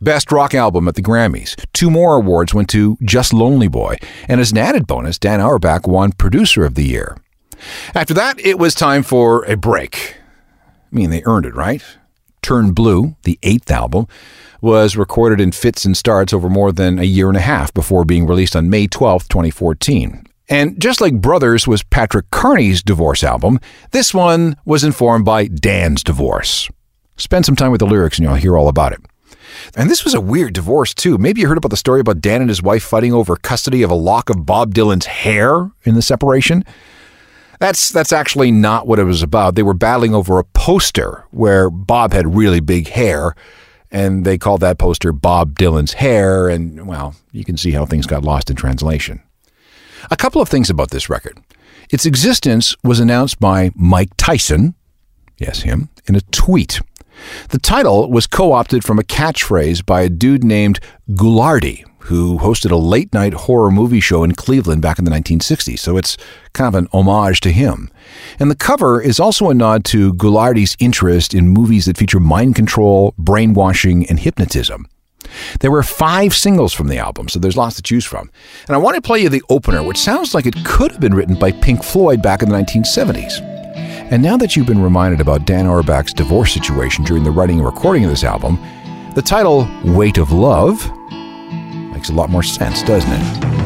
Best 0.02 0.32
Rock 0.32 0.54
Album 0.54 0.88
at 0.88 0.96
the 0.96 1.02
Grammys. 1.02 1.56
Two 1.74 1.90
more 1.90 2.16
awards 2.16 2.54
went 2.54 2.70
to 2.70 2.98
Just 3.04 3.34
Lonely 3.34 3.68
Boy. 3.68 3.96
And 4.28 4.42
as 4.42 4.52
an 4.52 4.58
added 4.58 4.88
bonus, 4.88 5.20
Dan 5.20 5.40
Auerbach 5.40 5.88
won 5.88 6.12
Producer 6.12 6.66
of 6.66 6.76
the 6.76 6.84
Year. 6.84 7.18
After 7.94 8.14
that, 8.14 8.40
it 8.40 8.60
was 8.60 8.74
time 8.76 9.04
for 9.04 9.44
a 9.46 9.56
break. 9.56 10.16
I 10.92 10.96
mean, 10.96 11.10
they 11.10 11.24
earned 11.26 11.46
it, 11.46 11.56
right? 11.56 11.84
Turn 12.42 12.72
Blue, 12.72 13.16
the 13.24 13.40
eighth 13.44 13.70
album, 13.70 14.08
was 14.62 14.98
recorded 14.98 15.42
in 15.42 15.52
fits 15.52 15.86
and 15.86 15.96
starts 15.96 16.34
over 16.34 16.50
more 16.50 16.72
than 16.72 17.00
a 17.00 17.04
year 17.04 17.28
and 17.28 17.38
a 17.38 17.42
half 17.42 17.74
before 17.74 18.06
being 18.06 18.26
released 18.26 18.56
on 18.56 18.70
May 18.70 18.88
12, 18.88 19.28
2014. 19.28 20.24
And 20.50 20.82
just 20.82 21.02
like 21.02 21.20
Brothers 21.20 21.68
was 21.68 21.84
Patrick 21.84 22.30
Carney's 22.32 22.82
divorce 22.82 23.24
album, 23.24 23.60
this 23.92 24.14
one 24.14 24.56
was 24.66 24.84
informed 24.84 25.26
by 25.26 25.48
Dan's 25.48 26.04
divorce. 26.04 26.70
Spend 27.18 27.46
some 27.46 27.56
time 27.56 27.72
with 27.72 27.80
the 27.80 27.86
lyrics 27.86 28.18
and 28.18 28.26
you'll 28.28 28.36
hear 28.36 28.58
all 28.58 28.70
about 28.70 28.94
it. 28.94 29.02
And 29.76 29.90
this 29.90 30.04
was 30.04 30.14
a 30.14 30.22
weird 30.22 30.54
divorce, 30.54 30.94
too. 30.94 31.18
Maybe 31.18 31.42
you 31.42 31.48
heard 31.48 31.58
about 31.58 31.70
the 31.72 31.78
story 31.78 32.00
about 32.00 32.22
Dan 32.22 32.42
and 32.42 32.50
his 32.50 32.62
wife 32.62 32.84
fighting 32.84 33.14
over 33.14 33.36
custody 33.36 33.82
of 33.82 33.92
a 33.92 33.96
lock 33.96 34.30
of 34.30 34.46
Bob 34.46 34.74
Dylan's 34.74 35.06
hair 35.06 35.70
in 35.84 35.96
the 35.96 36.02
separation. 36.02 36.64
That's 37.60 37.90
that's 37.90 38.14
actually 38.14 38.52
not 38.52 38.88
what 38.88 39.00
it 39.00 39.04
was 39.06 39.24
about. 39.24 39.56
They 39.56 39.64
were 39.64 39.74
battling 39.74 40.14
over 40.14 40.38
a 40.38 40.44
poster 40.44 41.26
where 41.32 41.70
Bob 41.72 42.14
had 42.14 42.36
really 42.36 42.60
big 42.60 42.88
hair, 42.88 43.36
and 43.92 44.26
they 44.26 44.38
called 44.38 44.62
that 44.62 44.78
poster 44.78 45.12
Bob 45.12 45.58
Dylan's 45.58 45.94
hair. 45.94 46.50
And 46.50 46.88
well, 46.88 47.16
you 47.32 47.44
can 47.44 47.58
see 47.58 47.72
how 47.72 47.86
things 47.86 48.06
got 48.06 48.24
lost 48.24 48.50
in 48.50 48.56
translation. 48.56 49.22
A 50.12 50.16
couple 50.16 50.42
of 50.42 50.50
things 50.50 50.70
about 50.70 50.92
this 50.92 51.10
record. 51.10 51.40
Its 51.90 52.06
existence 52.06 52.76
was 52.84 53.00
announced 53.00 53.40
by 53.40 53.72
Mike 53.76 54.10
Tyson, 54.18 54.76
yes, 55.38 55.62
him, 55.62 55.90
in 56.08 56.16
a 56.16 56.22
tweet. 56.22 56.82
The 57.50 57.60
title 57.60 58.12
was 58.12 58.28
co 58.28 58.52
opted 58.52 58.84
from 58.84 59.00
a 59.00 59.04
catchphrase 59.04 59.86
by 59.86 60.02
a 60.02 60.10
dude 60.10 60.44
named 60.44 60.80
Ghoulardi, 61.12 61.86
who 62.08 62.38
hosted 62.40 62.72
a 62.72 62.78
late 62.78 63.14
night 63.14 63.34
horror 63.34 63.70
movie 63.70 64.00
show 64.00 64.24
in 64.24 64.34
Cleveland 64.34 64.82
back 64.82 64.98
in 64.98 65.06
the 65.06 65.12
1960s. 65.12 65.80
So 65.80 65.98
it's 65.98 66.18
kind 66.54 66.68
of 66.68 66.76
an 66.76 66.88
homage 66.94 67.42
to 67.42 67.52
him. 67.52 67.92
And 68.40 68.50
the 68.50 68.56
cover 68.56 69.02
is 69.02 69.20
also 69.20 69.50
a 69.50 69.54
nod 69.54 69.84
to 69.86 70.14
Ghoulardi's 70.14 70.78
interest 70.80 71.34
in 71.34 71.50
movies 71.50 71.86
that 71.86 71.98
feature 71.98 72.20
mind 72.20 72.56
control, 72.56 73.14
brainwashing, 73.18 74.06
and 74.08 74.20
hypnotism. 74.20 74.88
There 75.60 75.72
were 75.72 75.84
five 75.84 76.34
singles 76.34 76.74
from 76.74 76.88
the 76.88 76.98
album, 76.98 77.28
so 77.28 77.40
there's 77.40 77.58
lots 77.58 77.76
to 77.76 77.82
choose 77.82 78.06
from. 78.06 78.32
And 78.68 78.76
I 78.76 78.80
want 78.80 78.96
to 78.96 79.02
play 79.02 79.20
you 79.20 79.28
the 79.28 79.44
opener, 79.50 79.84
which 79.84 79.98
sounds 79.98 80.34
like 80.34 80.46
it 80.46 80.56
could 80.64 80.92
have 80.92 81.02
been 81.02 81.14
written 81.14 81.36
by 81.36 81.52
Pink 81.52 81.84
Floyd 81.84 82.22
back 82.22 82.42
in 82.42 82.50
the 82.50 82.56
1970s. 82.56 83.42
And 84.10 84.24
now 84.24 84.38
that 84.38 84.56
you've 84.56 84.68
been 84.68 84.82
reminded 84.82 85.20
about 85.20 85.46
Dan 85.46 85.66
Auerbach's 85.68 86.14
divorce 86.14 86.54
situation 86.54 87.04
during 87.04 87.26
the 87.26 87.32
writing 87.32 87.58
and 87.58 87.66
recording 87.66 88.06
of 88.06 88.10
this 88.10 88.24
album, 88.24 88.58
the 89.16 89.22
title 89.22 89.68
Weight 89.84 90.18
of 90.18 90.32
Love 90.32 90.90
makes 91.98 92.10
a 92.10 92.14
lot 92.14 92.30
more 92.30 92.44
sense, 92.44 92.84
doesn't 92.84 93.12
it? 93.12 93.58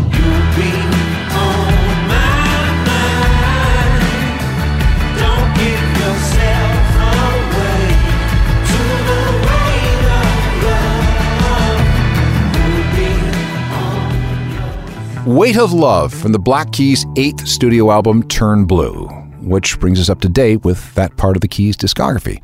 Weight 15.26 15.58
of 15.58 15.74
Love 15.74 16.14
from 16.14 16.32
the 16.32 16.40
Black 16.40 16.72
Keys' 16.72 17.06
eighth 17.18 17.46
studio 17.46 17.92
album, 17.92 18.24
Turn 18.30 18.64
Blue, 18.64 19.08
which 19.42 19.78
brings 19.82 20.00
us 20.00 20.10
up 20.10 20.22
to 20.22 20.30
date 20.30 20.64
with 20.64 20.96
that 20.96 21.18
part 21.18 21.36
of 21.36 21.42
the 21.42 21.50
Keys' 21.50 21.76
discography. 21.76 22.42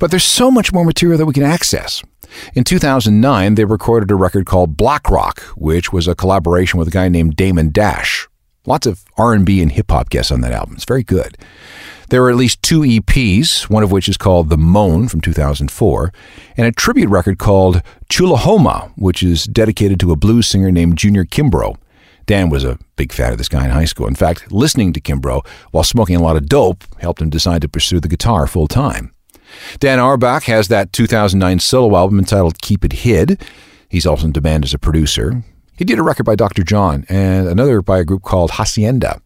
But 0.00 0.10
there's 0.10 0.24
so 0.24 0.50
much 0.50 0.72
more 0.72 0.84
material 0.84 1.18
that 1.18 1.26
we 1.26 1.34
can 1.34 1.44
access. 1.44 2.02
In 2.54 2.64
2009, 2.64 3.54
they 3.54 3.64
recorded 3.64 4.10
a 4.10 4.14
record 4.14 4.46
called 4.46 4.76
Black 4.76 5.10
Rock, 5.10 5.40
which 5.56 5.92
was 5.92 6.08
a 6.08 6.14
collaboration 6.14 6.78
with 6.78 6.88
a 6.88 6.92
guy 6.92 7.08
named 7.08 7.36
Damon 7.36 7.70
Dash. 7.70 8.28
Lots 8.66 8.86
of 8.86 9.04
R&B 9.16 9.62
and 9.62 9.72
hip 9.72 9.90
hop 9.90 10.10
guests 10.10 10.30
on 10.30 10.42
that 10.42 10.52
album. 10.52 10.74
It's 10.74 10.84
very 10.84 11.02
good. 11.02 11.38
There 12.10 12.24
are 12.24 12.30
at 12.30 12.36
least 12.36 12.60
two 12.62 12.80
EPs, 12.80 13.70
one 13.70 13.82
of 13.82 13.92
which 13.92 14.08
is 14.08 14.16
called 14.16 14.50
The 14.50 14.58
Moan 14.58 15.08
from 15.08 15.20
2004, 15.20 16.12
and 16.56 16.66
a 16.66 16.72
tribute 16.72 17.08
record 17.08 17.38
called 17.38 17.82
Chulahoma, 18.10 18.92
which 18.96 19.22
is 19.22 19.44
dedicated 19.44 20.00
to 20.00 20.10
a 20.10 20.16
blues 20.16 20.48
singer 20.48 20.72
named 20.72 20.98
Junior 20.98 21.24
Kimbrough. 21.24 21.76
Dan 22.26 22.50
was 22.50 22.64
a 22.64 22.78
big 22.96 23.12
fan 23.12 23.32
of 23.32 23.38
this 23.38 23.48
guy 23.48 23.64
in 23.64 23.70
high 23.70 23.84
school. 23.84 24.06
In 24.06 24.14
fact, 24.14 24.52
listening 24.52 24.92
to 24.92 25.00
Kimbrough 25.00 25.46
while 25.70 25.84
smoking 25.84 26.16
a 26.16 26.22
lot 26.22 26.36
of 26.36 26.46
dope 26.46 26.84
helped 26.98 27.22
him 27.22 27.30
decide 27.30 27.62
to 27.62 27.68
pursue 27.68 28.00
the 28.00 28.08
guitar 28.08 28.46
full 28.46 28.68
time. 28.68 29.12
Dan 29.78 29.98
Auerbach 29.98 30.44
has 30.44 30.68
that 30.68 30.92
2009 30.92 31.58
solo 31.58 31.96
album 31.96 32.18
entitled 32.18 32.60
Keep 32.60 32.84
It 32.84 32.92
Hid. 32.92 33.42
He's 33.88 34.06
also 34.06 34.26
in 34.26 34.32
demand 34.32 34.64
as 34.64 34.74
a 34.74 34.78
producer. 34.78 35.42
He 35.76 35.84
did 35.84 35.98
a 35.98 36.02
record 36.02 36.24
by 36.24 36.36
Dr. 36.36 36.62
John 36.62 37.06
and 37.08 37.48
another 37.48 37.82
by 37.82 37.98
a 37.98 38.04
group 38.04 38.22
called 38.22 38.52
Hacienda. 38.52 39.20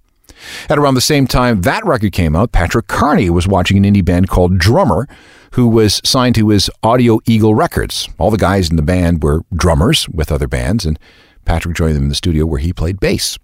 At 0.69 0.79
around 0.79 0.95
the 0.95 1.01
same 1.01 1.27
time 1.27 1.63
that 1.63 1.85
record 1.85 2.13
came 2.13 2.37
out, 2.37 2.53
Patrick 2.53 2.87
Carney 2.87 3.31
was 3.31 3.49
watching 3.49 3.77
an 3.77 3.85
indie 3.85 4.05
band 4.05 4.29
called 4.29 4.59
Drummer, 4.59 5.09
who 5.53 5.69
was 5.69 6.01
signed 6.05 6.35
to 6.37 6.49
his 6.49 6.71
Audio 6.83 7.21
Eagle 7.27 7.55
Records. 7.55 8.09
All 8.19 8.31
the 8.31 8.37
guys 8.37 8.71
in 8.71 8.77
the 8.77 8.83
band 8.83 9.23
were 9.23 9.45
drummers 9.55 10.09
with 10.09 10.33
other 10.33 10.49
bands, 10.49 10.85
and 10.85 10.99
Patrick 11.45 11.77
joined 11.77 11.97
them 11.97 12.05
in 12.05 12.09
the 12.09 12.15
studio 12.15 12.47
where 12.47 12.61
he 12.61 12.73
played 12.73 13.01
bass. 13.01 13.39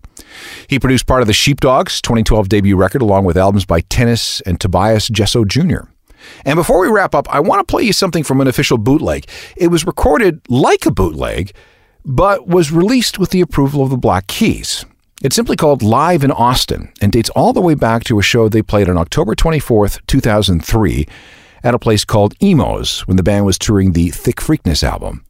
He 0.68 0.78
produced 0.78 1.06
part 1.06 1.22
of 1.22 1.26
the 1.26 1.32
Sheepdogs 1.32 2.00
2012 2.00 2.48
debut 2.48 2.76
record 2.76 3.02
along 3.02 3.24
with 3.24 3.36
albums 3.36 3.64
by 3.64 3.80
Tennis 3.82 4.40
and 4.42 4.60
Tobias 4.60 5.08
Jesso 5.08 5.44
Jr. 5.44 5.82
And 6.44 6.56
before 6.56 6.80
we 6.80 6.88
wrap 6.88 7.14
up, 7.14 7.28
I 7.32 7.40
want 7.40 7.60
to 7.60 7.70
play 7.70 7.82
you 7.82 7.92
something 7.92 8.24
from 8.24 8.40
an 8.40 8.48
official 8.48 8.78
bootleg. 8.78 9.26
It 9.56 9.68
was 9.68 9.86
recorded 9.86 10.40
like 10.48 10.86
a 10.86 10.90
bootleg, 10.90 11.52
but 12.04 12.46
was 12.46 12.72
released 12.72 13.18
with 13.18 13.30
the 13.30 13.40
approval 13.40 13.82
of 13.82 13.90
the 13.90 13.96
Black 13.96 14.26
Keys. 14.26 14.84
It's 15.22 15.36
simply 15.36 15.56
called 15.56 15.82
Live 15.82 16.24
in 16.24 16.30
Austin 16.30 16.92
and 17.02 17.12
dates 17.12 17.28
all 17.30 17.52
the 17.52 17.60
way 17.60 17.74
back 17.74 18.04
to 18.04 18.18
a 18.18 18.22
show 18.22 18.48
they 18.48 18.62
played 18.62 18.88
on 18.88 18.96
October 18.96 19.34
24th, 19.34 20.00
2003, 20.06 21.06
at 21.62 21.74
a 21.74 21.78
place 21.78 22.06
called 22.06 22.34
Emo's 22.40 23.00
when 23.06 23.18
the 23.18 23.22
band 23.22 23.44
was 23.44 23.58
touring 23.58 23.92
the 23.92 24.08
Thick 24.08 24.36
Freakness 24.36 24.82
album. 24.82 25.24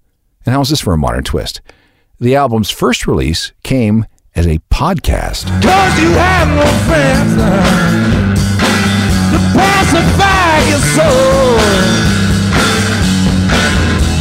And 0.46 0.54
how's 0.54 0.70
this 0.70 0.80
for 0.80 0.92
a 0.92 0.98
modern 0.98 1.24
twist? 1.24 1.60
The 2.20 2.36
album's 2.36 2.70
first 2.70 3.06
release 3.06 3.52
came 3.64 4.06
as 4.36 4.46
a 4.46 4.58
podcast. 4.70 5.46
Pacify 9.54 10.58
your 10.70 10.82
soul. 10.96 11.56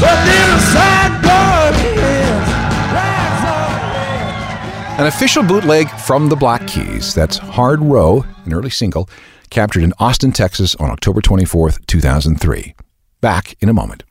But 0.02 0.18
then 0.26 0.58
a 0.58 0.60
side 0.60 1.10
An 5.00 5.06
official 5.06 5.44
bootleg 5.44 5.90
from 5.92 6.28
the 6.28 6.36
Black 6.36 6.68
Keys. 6.68 7.16
That's 7.16 7.38
Hard 7.38 7.80
Row, 7.80 8.26
an 8.44 8.54
early 8.54 8.70
single, 8.70 9.10
captured 9.50 9.82
in 9.84 9.94
Austin, 9.98 10.34
Texas 10.34 10.76
on 10.76 10.92
October 10.92 11.22
24th, 11.22 11.88
2003. 11.88 12.76
Back 13.22 13.56
in 13.62 13.70
a 13.70 13.74
moment. 13.74 14.04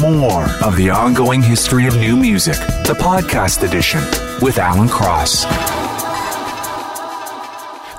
More 0.00 0.44
of 0.64 0.76
the 0.76 0.88
ongoing 0.88 1.42
history 1.42 1.86
of 1.86 1.94
new 1.96 2.16
music, 2.16 2.54
the 2.86 2.96
podcast 2.98 3.68
edition 3.68 4.00
with 4.40 4.56
Alan 4.56 4.88
Cross. 4.88 5.44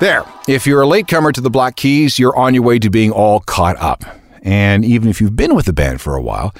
There. 0.00 0.24
If 0.48 0.66
you're 0.66 0.82
a 0.82 0.88
latecomer 0.88 1.30
to 1.30 1.40
the 1.40 1.50
Black 1.50 1.76
Keys, 1.76 2.18
you're 2.18 2.34
on 2.34 2.52
your 2.52 2.64
way 2.64 2.80
to 2.80 2.90
being 2.90 3.12
all 3.12 3.38
caught 3.38 3.76
up. 3.78 4.04
And 4.42 4.84
even 4.84 5.08
if 5.08 5.20
you've 5.20 5.36
been 5.36 5.54
with 5.54 5.66
the 5.66 5.72
band 5.72 6.00
for 6.00 6.16
a 6.16 6.20
while, 6.20 6.52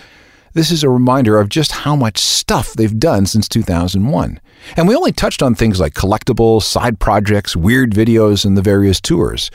this 0.53 0.71
is 0.71 0.85
a 0.85 0.88
reminder 0.88 1.40
of 1.40 1.49
just 1.49 1.73
how 1.73 1.97
much 1.97 2.18
stuff 2.18 2.75
they've 2.75 2.97
done 2.97 3.27
since 3.27 3.49
2001. 3.49 4.40
And 4.77 4.87
we 4.87 4.95
only 4.95 5.11
touched 5.11 5.42
on 5.42 5.57
things 5.57 5.81
like 5.81 5.95
collectibles, 5.95 6.62
side 6.62 7.01
projects, 7.01 7.57
weird 7.57 7.90
videos, 7.90 8.45
and 8.45 8.57
the 8.57 8.62
various 8.62 9.01
tours. 9.01 9.51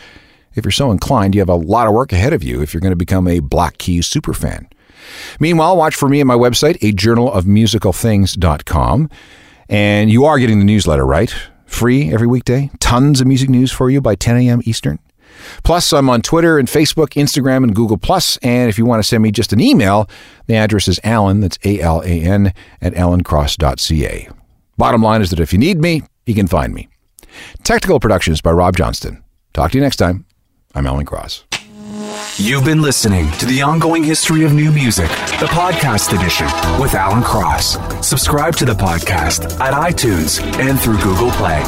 If 0.56 0.66
you're 0.66 0.74
so 0.74 0.92
inclined, 0.92 1.34
you 1.34 1.40
have 1.40 1.48
a 1.48 1.56
lot 1.56 1.88
of 1.88 1.94
work 1.94 2.12
ahead 2.12 2.34
of 2.34 2.44
you 2.44 2.62
if 2.62 2.74
you're 2.74 2.82
going 2.82 2.92
to 2.92 2.98
become 2.98 3.30
a 3.30 3.40
Black 3.40 3.78
Keys 3.78 4.10
superfan. 4.10 4.70
Meanwhile, 5.40 5.78
watch 5.78 5.96
for 5.96 6.10
me 6.10 6.20
on 6.20 6.28
my 6.28 6.36
website, 6.36 6.78
a 6.82 6.92
journal 6.92 7.32
of 7.32 7.46
musicalthings.com. 7.46 9.10
And 9.70 10.12
you 10.12 10.26
are 10.26 10.38
getting 10.38 10.60
the 10.60 10.66
newsletter, 10.66 11.06
right? 11.06 11.34
Free 11.68 12.12
every 12.12 12.28
weekday. 12.28 12.72
Tons 12.80 13.22
of 13.22 13.28
music 13.28 13.50
news 13.50 13.72
for 13.72 13.90
you 13.90 14.02
by 14.02 14.16
10 14.16 14.38
a.m. 14.38 14.62
Eastern. 14.66 14.98
Plus, 15.64 15.94
I'm 15.94 16.10
on 16.10 16.22
Twitter 16.22 16.58
and 16.58 16.68
Facebook, 16.68 17.10
Instagram, 17.10 17.64
and 17.64 17.76
Google 17.76 17.98
Plus. 17.98 18.38
And 18.38 18.70
if 18.70 18.78
you 18.78 18.86
want 18.86 19.04
to 19.04 19.08
send 19.08 19.22
me 19.22 19.32
just 19.32 19.54
an 19.54 19.60
email, 19.60 20.10
the 20.48 20.56
address 20.56 20.88
is 20.88 21.00
Alan, 21.04 21.42
that's 21.42 21.60
A 21.64 21.80
L 21.80 22.02
A 22.02 22.08
N, 22.22 22.54
at 22.82 22.94
alancross.ca. 22.94 24.30
Bottom 24.78 25.04
line 25.04 25.22
is 25.22 25.30
that 25.30 25.40
if 25.40 25.54
you 25.54 25.60
need 25.60 25.80
me, 25.80 26.02
you 26.26 26.34
can 26.34 26.48
find 26.48 26.74
me. 26.74 26.88
Technical 27.64 28.00
productions 28.00 28.42
by 28.42 28.52
Rob 28.52 28.76
Johnston. 28.76 29.24
Talk 29.54 29.72
to 29.72 29.78
you 29.78 29.84
next 29.84 29.98
time. 29.98 30.26
I'm 30.74 30.88
Alan 30.88 31.06
Cross. 31.06 31.44
You've 32.36 32.66
been 32.66 32.82
listening 32.82 33.32
to 33.34 33.46
the 33.46 33.62
ongoing 33.64 34.04
history 34.04 34.44
of 34.44 34.54
new 34.54 34.72
music, 34.72 35.10
the 35.40 35.48
podcast 35.48 36.14
edition 36.14 36.46
with 36.80 36.94
Alan 36.94 37.24
Cross. 37.24 37.78
Subscribe 38.08 38.56
to 38.58 38.66
the 38.66 38.74
podcast 38.74 39.60
at 39.60 39.74
iTunes 39.74 40.40
and 40.60 40.80
through 40.80 40.98
Google 41.00 41.32
Play. 41.32 41.64